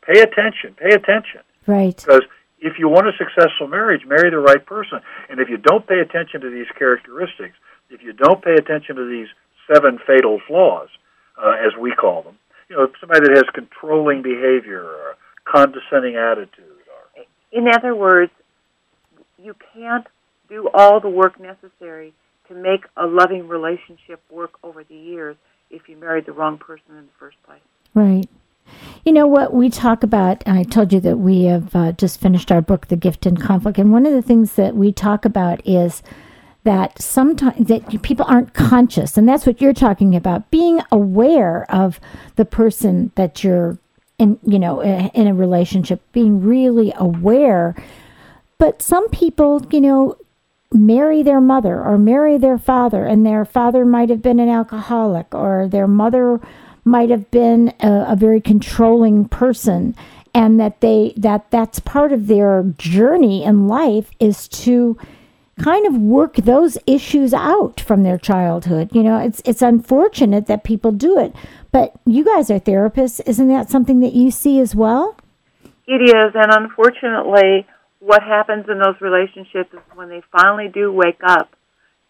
Pay 0.03 0.21
attention, 0.21 0.75
pay 0.75 0.93
attention. 0.95 1.41
Right. 1.67 1.97
Because 1.97 2.23
if 2.61 2.79
you 2.79 2.88
want 2.88 3.07
a 3.09 3.12
successful 3.17 3.69
marriage, 3.69 4.05
marry 4.05 4.31
the 4.31 4.38
right 4.38 4.65
person. 4.65 5.01
And 5.29 5.41
if 5.41 5.49
you 5.49 5.57
don't 5.57 5.87
pay 5.87 6.01
attention 6.01 6.41
to 6.41 6.51
these 6.51 6.67
characteristics, 6.77 7.57
if 7.91 8.03
you 8.03 8.12
don't 8.12 8.43
pay 8.43 8.55
attention 8.55 8.97
to 8.97 9.05
these 9.05 9.29
seven 9.73 9.99
fatal 9.99 10.41
flaws, 10.41 10.88
uh, 11.38 11.51
as 11.65 11.77
we 11.77 11.93
call 11.93 12.23
them, 12.23 12.38
you 12.69 12.77
know, 12.77 12.91
somebody 13.01 13.21
that 13.29 13.37
has 13.37 13.45
controlling 13.55 14.23
behavior 14.23 14.83
or 14.85 15.17
condescending 15.45 16.17
attitude 16.17 16.65
or 16.88 17.25
In 17.53 17.69
other 17.69 17.95
words, 17.95 18.33
you 19.43 19.55
can't 19.75 20.07
do 20.49 20.69
all 20.75 21.01
the 21.01 21.09
work 21.09 21.41
necessary 21.41 22.13
to 22.49 22.55
make 22.55 22.85
a 22.97 23.07
loving 23.07 23.49
relationship 23.49 24.21
work 24.31 24.53
over 24.63 24.85
the 24.85 24.95
years 24.95 25.37
if 25.71 25.89
you 25.89 25.97
married 25.97 26.27
the 26.27 26.33
wrong 26.33 26.59
person 26.59 26.91
in 26.91 27.07
the 27.07 27.13
first 27.19 27.37
place. 27.45 27.61
Right. 27.95 28.29
You 29.05 29.13
know 29.13 29.27
what 29.27 29.53
we 29.53 29.69
talk 29.71 30.03
about, 30.03 30.43
I 30.47 30.63
told 30.63 30.93
you 30.93 31.01
that 31.01 31.17
we 31.17 31.45
have 31.45 31.75
uh, 31.75 31.93
just 31.93 32.21
finished 32.21 32.53
our 32.53 32.63
book, 32.63 32.87
The 32.87 32.97
Gift 32.97 33.27
in 33.27 33.37
Conflict, 33.37 33.79
and 33.79 33.93
one 33.93 34.07
of 34.07 34.13
the 34.13 34.23
things 34.23 34.55
that 34.55 34.77
we 34.77 34.93
talk 34.93 35.25
about 35.25 35.67
is 35.67 36.03
that 36.65 37.01
sometimes 37.03 37.67
that 37.67 38.03
people 38.03 38.25
aren't 38.29 38.55
conscious, 38.55 39.19
and 39.19 39.29
that's 39.29 39.47
what 39.47 39.61
you're 39.61 39.73
talking 39.73 40.15
about, 40.15 40.51
being 40.51 40.81
aware 40.93 41.69
of 41.71 41.99
the 42.37 42.45
person 42.45 43.11
that 43.17 43.43
you're 43.43 43.79
in, 44.19 44.39
you 44.45 44.61
know, 44.61 44.81
in 44.81 45.27
a 45.27 45.35
relationship, 45.35 46.01
being 46.13 46.41
really 46.41 46.93
aware. 46.97 47.75
But 48.62 48.81
some 48.81 49.09
people, 49.09 49.66
you 49.72 49.81
know, 49.81 50.16
marry 50.72 51.25
their 51.25 51.40
mother 51.40 51.83
or 51.83 51.98
marry 51.98 52.38
their 52.38 52.59
father, 52.59 53.05
and 53.05 53.27
their 53.27 53.44
father 53.44 53.85
might 53.85 54.09
have 54.09 54.22
been 54.22 54.38
an 54.38 54.48
alcoholic, 54.48 55.35
or 55.35 55.66
their 55.66 55.88
mother 55.88 56.38
might 56.85 57.11
have 57.11 57.29
been 57.33 57.75
a, 57.81 58.12
a 58.12 58.16
very 58.16 58.40
controlling 58.40 59.25
person, 59.25 59.96
and 60.33 60.61
that 60.61 60.81
they 60.81 61.12
that 61.16 61.51
that's 61.51 61.81
part 61.81 62.12
of 62.12 62.29
their 62.29 62.62
journey 62.79 63.42
in 63.42 63.66
life 63.66 64.12
is 64.20 64.46
to 64.62 64.96
kind 65.61 65.85
of 65.85 65.96
work 65.96 66.37
those 66.37 66.79
issues 66.87 67.35
out 67.35 67.81
from 67.81 68.05
their 68.05 68.16
childhood. 68.16 68.90
You 68.94 69.03
know, 69.03 69.18
it's 69.18 69.42
it's 69.44 69.61
unfortunate 69.61 70.46
that 70.46 70.62
people 70.62 70.92
do 70.92 71.18
it, 71.18 71.35
but 71.72 71.94
you 72.07 72.25
guys 72.25 72.48
are 72.48 72.61
therapists. 72.61 73.20
Isn't 73.27 73.48
that 73.48 73.70
something 73.70 73.98
that 74.03 74.12
you 74.12 74.31
see 74.31 74.61
as 74.61 74.72
well? 74.72 75.16
It 75.88 76.01
is, 76.01 76.31
and 76.37 76.53
unfortunately, 76.55 77.66
what 78.05 78.23
happens 78.23 78.67
in 78.69 78.79
those 78.79 79.01
relationships 79.01 79.73
is 79.73 79.81
when 79.95 80.09
they 80.09 80.23
finally 80.33 80.69
do 80.69 80.93
wake 80.93 81.21
up 81.25 81.51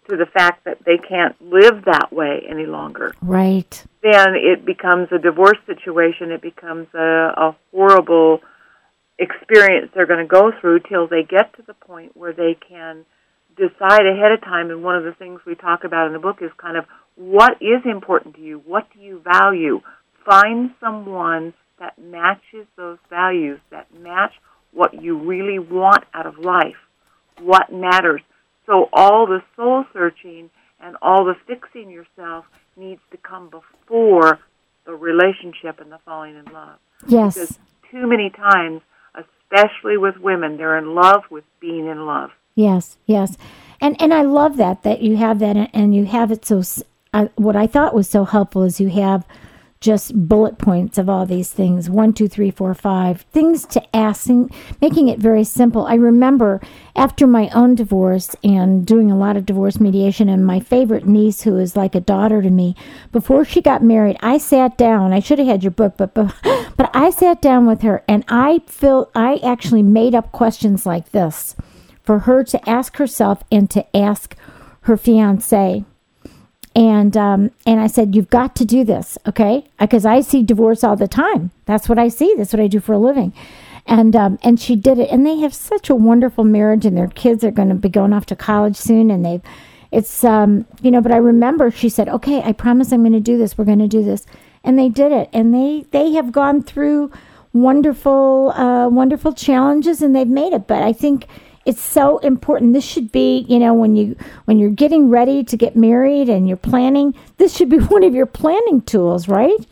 to 0.09 0.16
the 0.16 0.26
fact 0.26 0.64
that 0.64 0.78
they 0.85 0.96
can't 0.96 1.37
live 1.40 1.85
that 1.85 2.09
way 2.11 2.42
any 2.48 2.66
longer, 2.66 3.14
Right. 3.20 3.85
then 4.02 4.35
it 4.35 4.64
becomes 4.64 5.09
a 5.12 5.18
divorce 5.18 5.59
situation. 5.66 6.33
It 6.33 6.40
becomes 6.42 6.88
a, 6.94 7.33
a 7.37 7.57
horrible 7.70 8.40
experience 9.18 9.92
they're 9.94 10.07
going 10.07 10.26
to 10.26 10.26
go 10.26 10.50
through 10.61 10.81
till 10.81 11.07
they 11.07 11.22
get 11.22 11.55
to 11.57 11.62
the 11.62 11.74
point 11.74 12.16
where 12.16 12.33
they 12.33 12.57
can 12.68 13.05
decide 13.57 14.07
ahead 14.07 14.33
of 14.33 14.40
time. 14.40 14.70
And 14.70 14.83
one 14.83 14.96
of 14.96 15.05
the 15.05 15.12
things 15.12 15.40
we 15.46 15.55
talk 15.55 15.85
about 15.85 16.07
in 16.07 16.14
the 16.14 16.18
book 16.18 16.38
is 16.40 16.50
kind 16.57 16.76
of 16.76 16.87
what 17.14 17.59
is 17.61 17.85
important 17.85 18.37
to 18.37 18.40
you? 18.40 18.62
What 18.66 18.88
do 18.94 19.00
you 19.00 19.20
value? 19.20 19.83
Find 20.24 20.70
someone 20.81 21.52
that 21.78 21.98
matches 21.98 22.66
those 22.76 22.98
values, 23.11 23.61
that 23.70 23.92
match 23.94 24.33
what 24.72 25.02
you 25.02 25.18
really 25.18 25.58
want 25.58 26.04
out 26.14 26.26
of 26.26 26.38
life, 26.38 26.76
what 27.40 27.72
matters. 27.72 28.22
So 28.66 28.88
all 28.92 29.26
the 29.26 29.42
soul 29.56 29.85
searching 29.92 30.50
and 30.80 30.96
all 31.02 31.24
the 31.24 31.35
fixing 31.46 31.90
yourself 31.90 32.44
needs 32.76 33.00
to 33.11 33.16
come 33.16 33.50
before 33.50 34.38
the 34.87 34.94
relationship 34.94 35.80
and 35.80 35.92
the 35.92 35.98
falling 36.04 36.37
in 36.37 36.52
love. 36.52 36.78
Yes. 37.06 37.35
Because 37.35 37.58
too 37.90 38.06
many 38.06 38.30
times, 38.30 38.80
especially 39.14 39.96
with 39.96 40.16
women, 40.18 40.56
they're 40.56 40.78
in 40.78 40.94
love 40.94 41.22
with 41.30 41.44
being 41.61 41.87
in 41.87 42.06
love. 42.06 42.30
Yes, 42.54 42.98
yes, 43.06 43.38
and 43.80 44.00
and 44.00 44.12
I 44.12 44.22
love 44.22 44.58
that 44.58 44.82
that 44.82 45.00
you 45.00 45.16
have 45.16 45.38
that 45.38 45.70
and 45.72 45.94
you 45.94 46.04
have 46.04 46.30
it 46.30 46.44
so. 46.44 46.58
s- 46.58 46.82
I, 47.14 47.30
what 47.37 47.56
I 47.56 47.66
thought 47.66 47.94
was 47.94 48.08
so 48.08 48.24
helpful 48.24 48.62
is 48.62 48.78
you 48.80 48.88
have 48.90 49.26
just 49.83 50.29
bullet 50.29 50.57
points 50.59 50.97
of 50.97 51.09
all 51.09 51.27
these 51.27 51.51
things 51.51 51.90
one, 51.90 52.12
two, 52.12 52.29
three, 52.29 52.51
four, 52.51 52.73
five 52.73 53.23
things 53.33 53.66
to 53.66 53.83
ask, 53.95 54.31
making 54.81 55.09
it 55.09 55.18
very 55.18 55.42
simple. 55.42 55.85
I 55.85 55.95
remember 55.95 56.61
after 56.95 57.27
my 57.27 57.49
own 57.49 57.75
divorce 57.75 58.37
and 58.45 58.87
doing 58.87 59.11
a 59.11 59.18
lot 59.18 59.37
of 59.37 59.45
divorce 59.45 59.81
mediation, 59.81 60.29
and 60.29 60.47
my 60.47 60.61
favorite 60.61 61.07
niece, 61.07 61.42
who 61.42 61.59
is 61.59 61.75
like 61.75 61.95
a 61.95 62.01
daughter 62.01 62.40
to 62.40 62.51
me, 62.51 62.77
before 63.11 63.45
she 63.45 63.61
got 63.61 63.83
married, 63.83 64.16
I 64.21 64.38
sat 64.38 64.79
down. 64.79 65.12
I 65.12 65.18
should 65.18 65.40
have 65.40 65.49
had 65.49 65.64
your 65.64 65.73
book, 65.73 65.97
but 65.97 66.14
but, 66.14 66.33
but 66.77 66.90
I 66.95 67.11
sat 67.11 67.42
down 67.42 67.66
with 67.66 67.83
her 67.83 68.05
and 68.07 68.25
I 68.29 68.61
feel 68.66 69.11
I 69.14 69.40
actually 69.42 69.83
made 69.83 70.14
up 70.14 70.31
questions 70.31 70.87
like 70.87 71.11
this 71.11 71.57
for 72.03 72.21
her 72.21 72.45
to 72.45 72.68
ask 72.68 72.97
herself 72.97 73.42
and 73.51 73.68
to 73.71 73.97
ask 73.97 74.37
her 74.83 74.97
fiance. 74.97 75.85
And 76.74 77.16
um, 77.16 77.50
and 77.66 77.80
I 77.80 77.87
said, 77.87 78.14
you've 78.14 78.30
got 78.30 78.56
to 78.56 78.64
do 78.64 78.82
this, 78.82 79.18
okay? 79.26 79.66
Because 79.78 80.06
I 80.06 80.22
see 80.22 80.42
divorce 80.42 80.82
all 80.82 80.96
the 80.96 81.08
time. 81.08 81.50
That's 81.66 81.88
what 81.88 81.98
I 81.98 82.08
see. 82.08 82.35
That's 82.37 82.52
what 82.52 82.61
I 82.61 82.66
do 82.66 82.80
for 82.80 82.94
a 82.94 82.98
living. 82.98 83.35
And 83.87 84.16
um, 84.16 84.38
and 84.42 84.58
she 84.58 84.76
did 84.76 84.98
it, 84.98 85.11
and 85.11 85.26
they 85.26 85.38
have 85.38 85.52
such 85.52 85.90
a 85.90 85.94
wonderful 85.94 86.44
marriage, 86.44 86.87
and 86.87 86.96
their 86.96 87.08
kids 87.08 87.44
are 87.44 87.50
going 87.50 87.68
to 87.68 87.74
be 87.74 87.88
going 87.88 88.12
off 88.12 88.26
to 88.26 88.37
college 88.37 88.76
soon, 88.76 89.11
and 89.11 89.24
they've, 89.24 89.42
it's 89.90 90.24
um, 90.24 90.66
you 90.82 90.90
know. 90.90 91.00
But 91.00 91.12
I 91.12 91.16
remember 91.16 91.70
she 91.70 91.88
said, 91.88 92.08
okay, 92.08 92.40
I 92.42 92.52
promise 92.52 92.92
I'm 92.92 93.02
going 93.02 93.12
to 93.12 93.20
do 93.20 93.37
this. 93.37 93.58
We're 93.58 93.64
going 93.64 93.80
to 93.80 93.88
do 93.88 94.04
this, 94.04 94.24
and 94.62 94.78
they 94.78 94.88
did 94.88 95.11
it, 95.11 95.28
and 95.32 95.52
they 95.52 95.85
they 95.90 96.12
have 96.12 96.30
gone 96.30 96.62
through 96.62 97.11
wonderful 97.52 98.52
uh, 98.52 98.88
wonderful 98.88 99.32
challenges, 99.32 100.00
and 100.00 100.14
they've 100.14 100.28
made 100.28 100.52
it. 100.52 100.66
But 100.68 100.82
I 100.82 100.92
think 100.92 101.26
it's 101.64 101.81
so 101.81 102.18
important 102.18 102.72
this 102.72 102.85
should 102.85 103.12
be 103.12 103.44
you 103.48 103.59
know 103.59 103.75
when 103.75 103.94
you 103.96 104.16
when 104.46 104.59
you're 104.59 104.70
getting 104.70 105.11
ready 105.11 105.44
to 105.44 105.57
get 105.57 105.77
married 105.77 106.29
and 106.29 106.48
you're 106.48 106.57
planning 106.57 107.14
this 107.38 107.57
should 107.57 107.68
be 107.68 107.79
one 107.94 108.03
of 108.03 108.14
your 108.14 108.27
planning 108.27 108.81
tools 108.81 109.29
right 109.29 109.66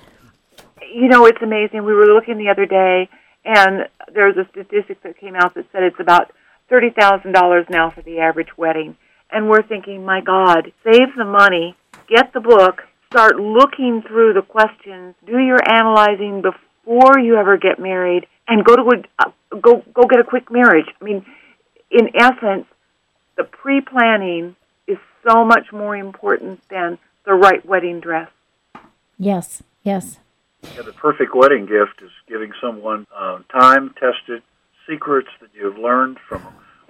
you 0.93 1.09
know, 1.09 1.27
it's 1.27 1.43
amazing. 1.43 1.85
We 1.85 1.95
were 1.95 2.07
looking 2.07 2.39
the 2.39 2.51
other 2.51 2.67
day, 2.67 3.09
and 3.45 3.89
there's 4.13 4.37
a 4.37 4.49
statistic 4.51 5.03
that 5.03 5.19
came 5.19 5.37
out 5.37 5.55
that 5.55 5.67
said 5.73 5.83
it's 5.83 6.01
about 6.01 6.33
thirty 6.69 6.91
thousand 6.91 7.33
dollars 7.33 7.67
now 7.71 7.91
for 7.91 8.03
the 8.03 8.19
average 8.19 8.57
wedding. 8.57 8.97
And 9.31 9.49
we're 9.49 9.63
thinking, 9.63 10.05
my 10.05 10.21
God, 10.21 10.73
save 10.83 11.15
the 11.17 11.25
money, 11.25 11.77
get 12.09 12.33
the 12.33 12.41
book, 12.41 12.83
start 13.13 13.37
looking 13.37 14.03
through 14.07 14.33
the 14.33 14.43
questions, 14.43 15.15
do 15.25 15.39
your 15.39 15.61
analyzing 15.69 16.43
before 16.43 17.21
you 17.21 17.37
ever 17.37 17.57
get 17.57 17.79
married, 17.79 18.27
and 18.49 18.65
go 18.65 18.75
to 18.75 18.83
a 18.83 19.25
uh, 19.25 19.31
go 19.61 19.85
go 19.95 20.03
get 20.09 20.21
a 20.21 20.25
quick 20.25 20.51
marriage. 20.51 20.87
I 21.01 21.05
mean, 21.05 21.25
in 21.91 22.11
essence, 22.15 22.67
the 23.37 23.45
pre-planning 23.45 24.57
is 24.87 24.99
so 25.27 25.45
much 25.45 25.73
more 25.73 25.97
important 25.97 26.61
than 26.69 26.99
the 27.25 27.35
right 27.35 27.65
wedding 27.67 28.01
dress. 28.01 28.31
yes 29.19 29.63
yes 29.83 30.19
Yeah, 30.77 30.83
the 30.83 30.93
perfect 30.93 31.35
wedding 31.35 31.67
gift 31.67 32.03
is 32.03 32.11
giving 32.29 32.53
someone 32.61 33.07
uh, 33.15 33.41
time-tested 33.53 34.43
secrets 34.89 35.29
that 35.41 35.51
you've 35.55 35.79
learned 35.79 36.19
from 36.29 36.43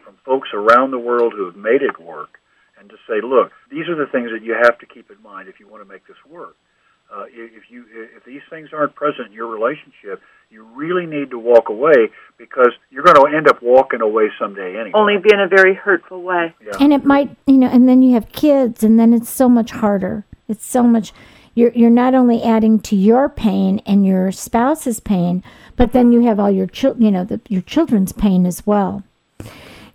from 0.04 0.14
folks 0.24 0.48
around 0.54 0.90
the 0.90 0.98
world 0.98 1.32
who 1.34 1.44
have 1.46 1.56
made 1.56 1.82
it 1.82 2.00
work, 2.00 2.40
and 2.78 2.88
to 2.88 2.96
say, 3.08 3.20
look, 3.22 3.52
these 3.70 3.88
are 3.88 3.94
the 3.94 4.10
things 4.10 4.30
that 4.32 4.42
you 4.42 4.54
have 4.54 4.78
to 4.78 4.86
keep 4.86 5.10
in 5.10 5.22
mind 5.22 5.48
if 5.48 5.60
you 5.60 5.68
want 5.68 5.82
to 5.82 5.88
make 5.88 6.06
this 6.06 6.16
work. 6.28 6.56
Uh, 7.12 7.24
if 7.28 7.64
you 7.70 7.84
if 8.16 8.24
these 8.24 8.42
things 8.48 8.68
aren't 8.72 8.94
present 8.94 9.28
in 9.28 9.32
your 9.32 9.48
relationship, 9.48 10.20
you 10.48 10.64
really 10.74 11.06
need 11.06 11.30
to 11.30 11.38
walk 11.38 11.68
away 11.68 12.08
because 12.38 12.70
you're 12.90 13.02
going 13.02 13.16
to 13.16 13.36
end 13.36 13.48
up 13.48 13.60
walking 13.62 14.00
away 14.00 14.28
someday 14.38 14.76
anyway. 14.78 14.92
Only 14.94 15.16
be 15.18 15.30
in 15.32 15.40
a 15.40 15.48
very 15.48 15.74
hurtful 15.74 16.22
way. 16.22 16.54
yeah. 16.64 16.72
and 16.78 16.92
it 16.92 17.04
might 17.04 17.36
you 17.46 17.56
know 17.58 17.68
and 17.68 17.88
then 17.88 18.02
you 18.02 18.14
have 18.14 18.30
kids 18.32 18.84
and 18.84 18.98
then 18.98 19.12
it's 19.12 19.28
so 19.30 19.48
much 19.48 19.70
harder 19.72 20.24
it's 20.48 20.64
so 20.66 20.82
much 20.82 21.12
you're 21.54 21.72
you're 21.72 21.90
not 21.90 22.14
only 22.14 22.42
adding 22.42 22.78
to 22.80 22.94
your 22.96 23.28
pain 23.28 23.80
and 23.86 24.06
your 24.06 24.30
spouse's 24.32 25.00
pain 25.00 25.42
but 25.76 25.92
then 25.92 26.12
you 26.12 26.22
have 26.22 26.38
all 26.38 26.50
your 26.50 26.66
chil- 26.66 26.96
you 26.98 27.10
know 27.10 27.24
the, 27.24 27.40
your 27.48 27.62
children's 27.62 28.12
pain 28.12 28.46
as 28.46 28.64
well 28.66 29.02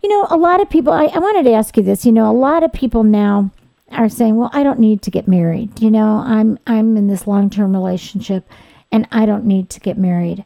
you 0.04 0.10
know 0.10 0.28
a 0.30 0.38
lot 0.38 0.62
of 0.62 0.70
people 0.70 0.92
I, 0.94 1.06
I 1.06 1.20
wanted 1.20 1.44
to 1.44 1.54
ask 1.54 1.76
you 1.78 1.84
this 1.84 2.06
you 2.06 2.12
know 2.12 2.30
a 2.30 2.34
lot 2.34 2.64
of 2.64 2.74
people 2.74 3.04
now 3.04 3.52
are 3.96 4.10
saying 4.10 4.36
well 4.36 4.50
i 4.54 4.64
don't 4.64 4.80
need 4.80 5.02
to 5.02 5.12
get 5.12 5.28
married 5.28 5.80
you 5.82 5.92
know 5.92 6.24
i'm 6.26 6.58
i'm 6.68 6.98
in 6.98 7.08
this 7.08 7.28
long-term 7.28 7.74
relationship 7.74 8.48
and 8.92 9.08
i 9.12 9.26
don't 9.26 9.46
need 9.46 9.70
to 9.70 9.80
get 9.80 9.98
married 9.98 10.46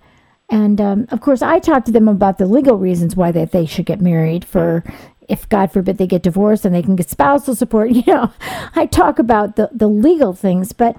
and 0.50 0.82
um, 0.82 1.08
of 1.12 1.22
course, 1.22 1.42
I 1.42 1.60
talk 1.60 1.86
to 1.86 1.92
them 1.92 2.08
about 2.08 2.38
the 2.38 2.48
legal 2.48 2.78
reasons 2.78 3.16
why 3.16 3.32
that 3.32 3.52
they 3.52 3.66
should 3.66 3.86
get 3.86 4.02
married. 4.02 4.44
For 4.44 4.84
if 5.28 5.48
God 5.48 5.72
forbid 5.72 5.98
they 5.98 6.08
get 6.08 6.24
divorced 6.24 6.66
and 6.66 6.74
they 6.74 6.82
can 6.82 6.96
get 6.96 7.10
spousal 7.10 7.56
support, 7.56 7.92
you 7.92 8.04
know, 8.08 8.34
I 8.76 8.88
talk 8.88 9.20
about 9.20 9.56
the, 9.56 9.70
the 9.72 9.88
legal 9.88 10.34
things. 10.34 10.74
But 10.74 10.98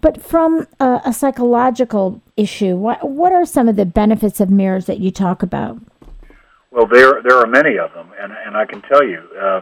but 0.00 0.22
from 0.22 0.66
a, 0.78 1.00
a 1.06 1.12
psychological 1.12 2.20
issue, 2.36 2.76
what 2.76 3.08
what 3.08 3.32
are 3.32 3.46
some 3.46 3.68
of 3.68 3.76
the 3.76 3.86
benefits 3.86 4.40
of 4.40 4.50
marriage 4.50 4.84
that 4.84 5.00
you 5.00 5.10
talk 5.10 5.42
about? 5.42 5.78
Well, 6.70 6.86
there 6.86 7.22
there 7.22 7.38
are 7.38 7.46
many 7.46 7.78
of 7.78 7.92
them, 7.94 8.10
and 8.20 8.32
and 8.32 8.56
I 8.56 8.66
can 8.66 8.82
tell 8.82 9.02
you, 9.02 9.18
uh, 9.40 9.60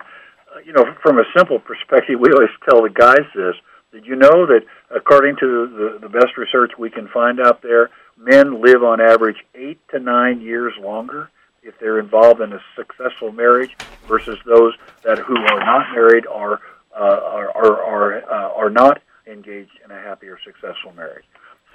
you 0.64 0.73
know, 0.73 0.85
from 1.03 1.18
a 1.18 1.25
simple 1.37 1.59
perspective, 1.59 2.18
we 2.21 2.31
always 2.33 2.51
tell 2.68 2.83
the 2.83 2.90
guys 2.90 3.27
this. 3.35 3.55
Did 3.92 4.07
you 4.07 4.16
know 4.16 4.47
that 4.47 4.62
according 4.94 5.37
to 5.37 5.66
the, 5.66 5.99
the 6.01 6.09
best 6.09 6.37
research 6.37 6.73
we 6.79 6.90
can 6.90 7.09
find 7.09 7.40
out 7.40 7.62
there, 7.62 7.90
men 8.16 8.61
live 8.62 8.83
on 8.83 9.01
average 9.01 9.38
eight 9.55 9.81
to 9.90 9.99
nine 9.99 10.40
years 10.40 10.75
longer 10.79 11.31
if 11.62 11.79
they're 11.79 11.99
involved 11.99 12.40
in 12.40 12.53
a 12.53 12.61
successful 12.77 13.33
marriage 13.33 13.77
versus 14.07 14.38
those 14.44 14.75
that 15.05 15.18
who 15.18 15.37
are 15.37 15.61
not 15.61 15.92
married 15.92 16.27
or 16.27 16.61
uh, 16.94 17.21
are 17.25 17.51
are 17.51 17.83
are, 17.83 18.31
uh, 18.31 18.55
are 18.55 18.71
not 18.71 19.01
engaged 19.27 19.79
in 19.85 19.90
a 19.90 20.01
happy 20.01 20.27
or 20.27 20.38
successful 20.44 20.92
marriage. 20.92 21.25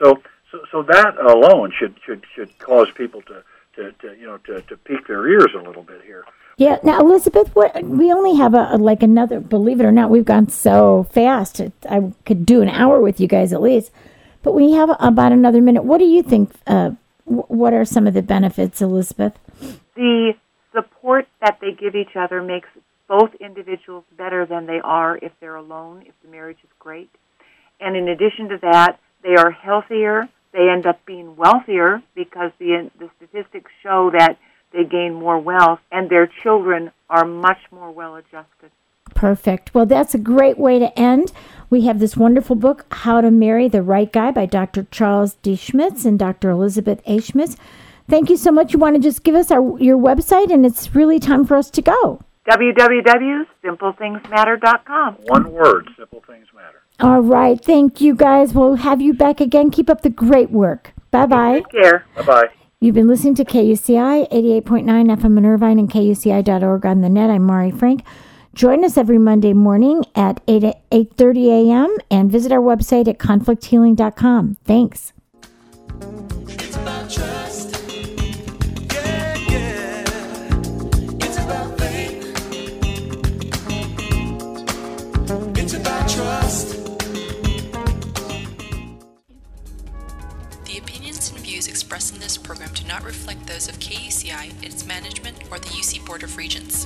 So 0.01 0.21
so 0.51 0.59
so 0.71 0.83
that 0.83 1.17
alone 1.19 1.71
should 1.77 1.95
should 2.05 2.23
should 2.35 2.57
cause 2.59 2.87
people 2.95 3.21
to 3.23 3.43
to, 3.75 3.91
to 3.93 4.15
you 4.17 4.25
know 4.25 4.37
to, 4.37 4.61
to 4.61 4.77
peak 4.77 5.07
their 5.07 5.27
ears 5.27 5.49
a 5.57 5.61
little 5.61 5.83
bit 5.83 6.01
here. 6.03 6.25
Yeah. 6.57 6.77
Now, 6.83 6.99
Elizabeth, 6.99 7.55
what 7.55 7.83
we 7.83 8.11
only 8.11 8.35
have 8.37 8.53
a, 8.53 8.69
a 8.71 8.77
like 8.77 9.03
another. 9.03 9.39
Believe 9.39 9.79
it 9.79 9.85
or 9.85 9.91
not, 9.91 10.09
we've 10.09 10.25
gone 10.25 10.49
so 10.49 11.03
fast. 11.11 11.61
I 11.89 12.13
could 12.25 12.45
do 12.45 12.61
an 12.61 12.69
hour 12.69 13.01
with 13.01 13.19
you 13.19 13.27
guys 13.27 13.53
at 13.53 13.61
least, 13.61 13.91
but 14.41 14.53
we 14.53 14.73
have 14.73 14.89
about 14.99 15.31
another 15.31 15.61
minute. 15.61 15.83
What 15.83 15.97
do 15.97 16.05
you 16.05 16.23
think? 16.23 16.51
Uh, 16.67 16.91
what 17.25 17.73
are 17.73 17.85
some 17.85 18.05
of 18.05 18.13
the 18.13 18.21
benefits, 18.21 18.81
Elizabeth? 18.81 19.33
The 19.95 20.33
support 20.73 21.27
that 21.41 21.59
they 21.61 21.71
give 21.71 21.95
each 21.95 22.15
other 22.15 22.41
makes 22.41 22.67
both 23.07 23.33
individuals 23.39 24.03
better 24.17 24.45
than 24.45 24.65
they 24.65 24.79
are 24.83 25.17
if 25.17 25.31
they're 25.39 25.55
alone, 25.55 26.03
if 26.05 26.13
the 26.23 26.29
marriage 26.29 26.57
is 26.63 26.69
great. 26.79 27.09
And 27.79 27.95
in 27.95 28.07
addition 28.07 28.49
to 28.49 28.57
that, 28.61 28.99
they 29.23 29.35
are 29.35 29.51
healthier. 29.51 30.29
They 30.53 30.69
end 30.69 30.85
up 30.85 31.03
being 31.05 31.35
wealthier 31.35 32.01
because 32.15 32.51
the, 32.59 32.89
the 32.99 33.09
statistics 33.17 33.71
show 33.81 34.11
that 34.17 34.37
they 34.71 34.85
gain 34.85 35.13
more 35.13 35.39
wealth, 35.39 35.79
and 35.91 36.09
their 36.09 36.27
children 36.27 36.91
are 37.09 37.25
much 37.25 37.59
more 37.71 37.91
well 37.91 38.15
adjusted. 38.15 38.71
Perfect. 39.13 39.73
Well, 39.73 39.85
that's 39.85 40.15
a 40.15 40.19
great 40.19 40.57
way 40.57 40.79
to 40.79 40.97
end. 40.97 41.33
We 41.69 41.85
have 41.85 41.99
this 41.99 42.15
wonderful 42.17 42.55
book, 42.55 42.85
How 42.91 43.21
to 43.21 43.29
Marry 43.29 43.67
the 43.67 43.83
Right 43.83 44.11
Guy 44.11 44.31
by 44.31 44.47
Dr. 44.47 44.87
Charles 44.89 45.35
D. 45.41 45.55
Schmitz 45.55 46.05
and 46.05 46.17
Dr. 46.17 46.49
Elizabeth 46.49 47.01
A. 47.05 47.19
Schmitz. 47.19 47.55
Thank 48.09 48.29
you 48.29 48.37
so 48.37 48.51
much. 48.51 48.73
You 48.73 48.79
want 48.79 48.95
to 48.95 49.01
just 49.01 49.23
give 49.23 49.35
us 49.35 49.51
our 49.51 49.79
your 49.79 49.97
website, 49.97 50.51
and 50.51 50.65
it's 50.65 50.93
really 50.95 51.19
time 51.19 51.45
for 51.45 51.55
us 51.55 51.69
to 51.71 51.81
go. 51.81 52.21
www.simplethingsmatter.com. 52.47 55.15
One 55.25 55.51
word, 55.51 55.89
simple 55.97 56.23
things 56.27 56.47
matter. 56.53 56.82
All 56.99 57.21
right. 57.21 57.59
Thank 57.63 58.01
you, 58.01 58.15
guys. 58.15 58.53
We'll 58.53 58.75
have 58.75 59.01
you 59.01 59.13
back 59.13 59.41
again. 59.41 59.71
Keep 59.71 59.89
up 59.89 60.01
the 60.01 60.09
great 60.09 60.51
work. 60.51 60.93
Bye 61.11 61.25
bye. 61.25 61.55
Take 61.55 61.69
care. 61.69 62.05
Bye 62.15 62.23
bye. 62.23 62.49
You've 62.79 62.95
been 62.95 63.07
listening 63.07 63.35
to 63.35 63.45
KUCI 63.45 64.29
88.9 64.29 64.83
FM 64.85 65.37
in 65.37 65.45
Irvine 65.45 65.79
and 65.79 65.89
KUCI.org 65.89 66.85
on 66.85 67.01
the 67.01 67.09
net. 67.09 67.29
I'm 67.29 67.43
Mari 67.43 67.71
Frank. 67.71 68.03
Join 68.53 68.83
us 68.83 68.97
every 68.97 69.17
Monday 69.17 69.53
morning 69.53 70.03
at 70.15 70.41
8 70.47 70.75
8:30 70.91 71.69
a.m. 71.69 71.97
and 72.11 72.31
visit 72.31 72.51
our 72.51 72.59
website 72.59 73.07
at 73.07 73.17
conflicthealing.com. 73.17 74.57
Thanks. 74.63 75.13
Program 92.43 92.69
do 92.73 92.83
not 92.85 93.03
reflect 93.03 93.47
those 93.47 93.67
of 93.69 93.79
KUCI, 93.79 94.63
its 94.63 94.85
management, 94.85 95.37
or 95.49 95.59
the 95.59 95.69
UC 95.69 96.05
Board 96.05 96.23
of 96.23 96.37
Regents. 96.37 96.85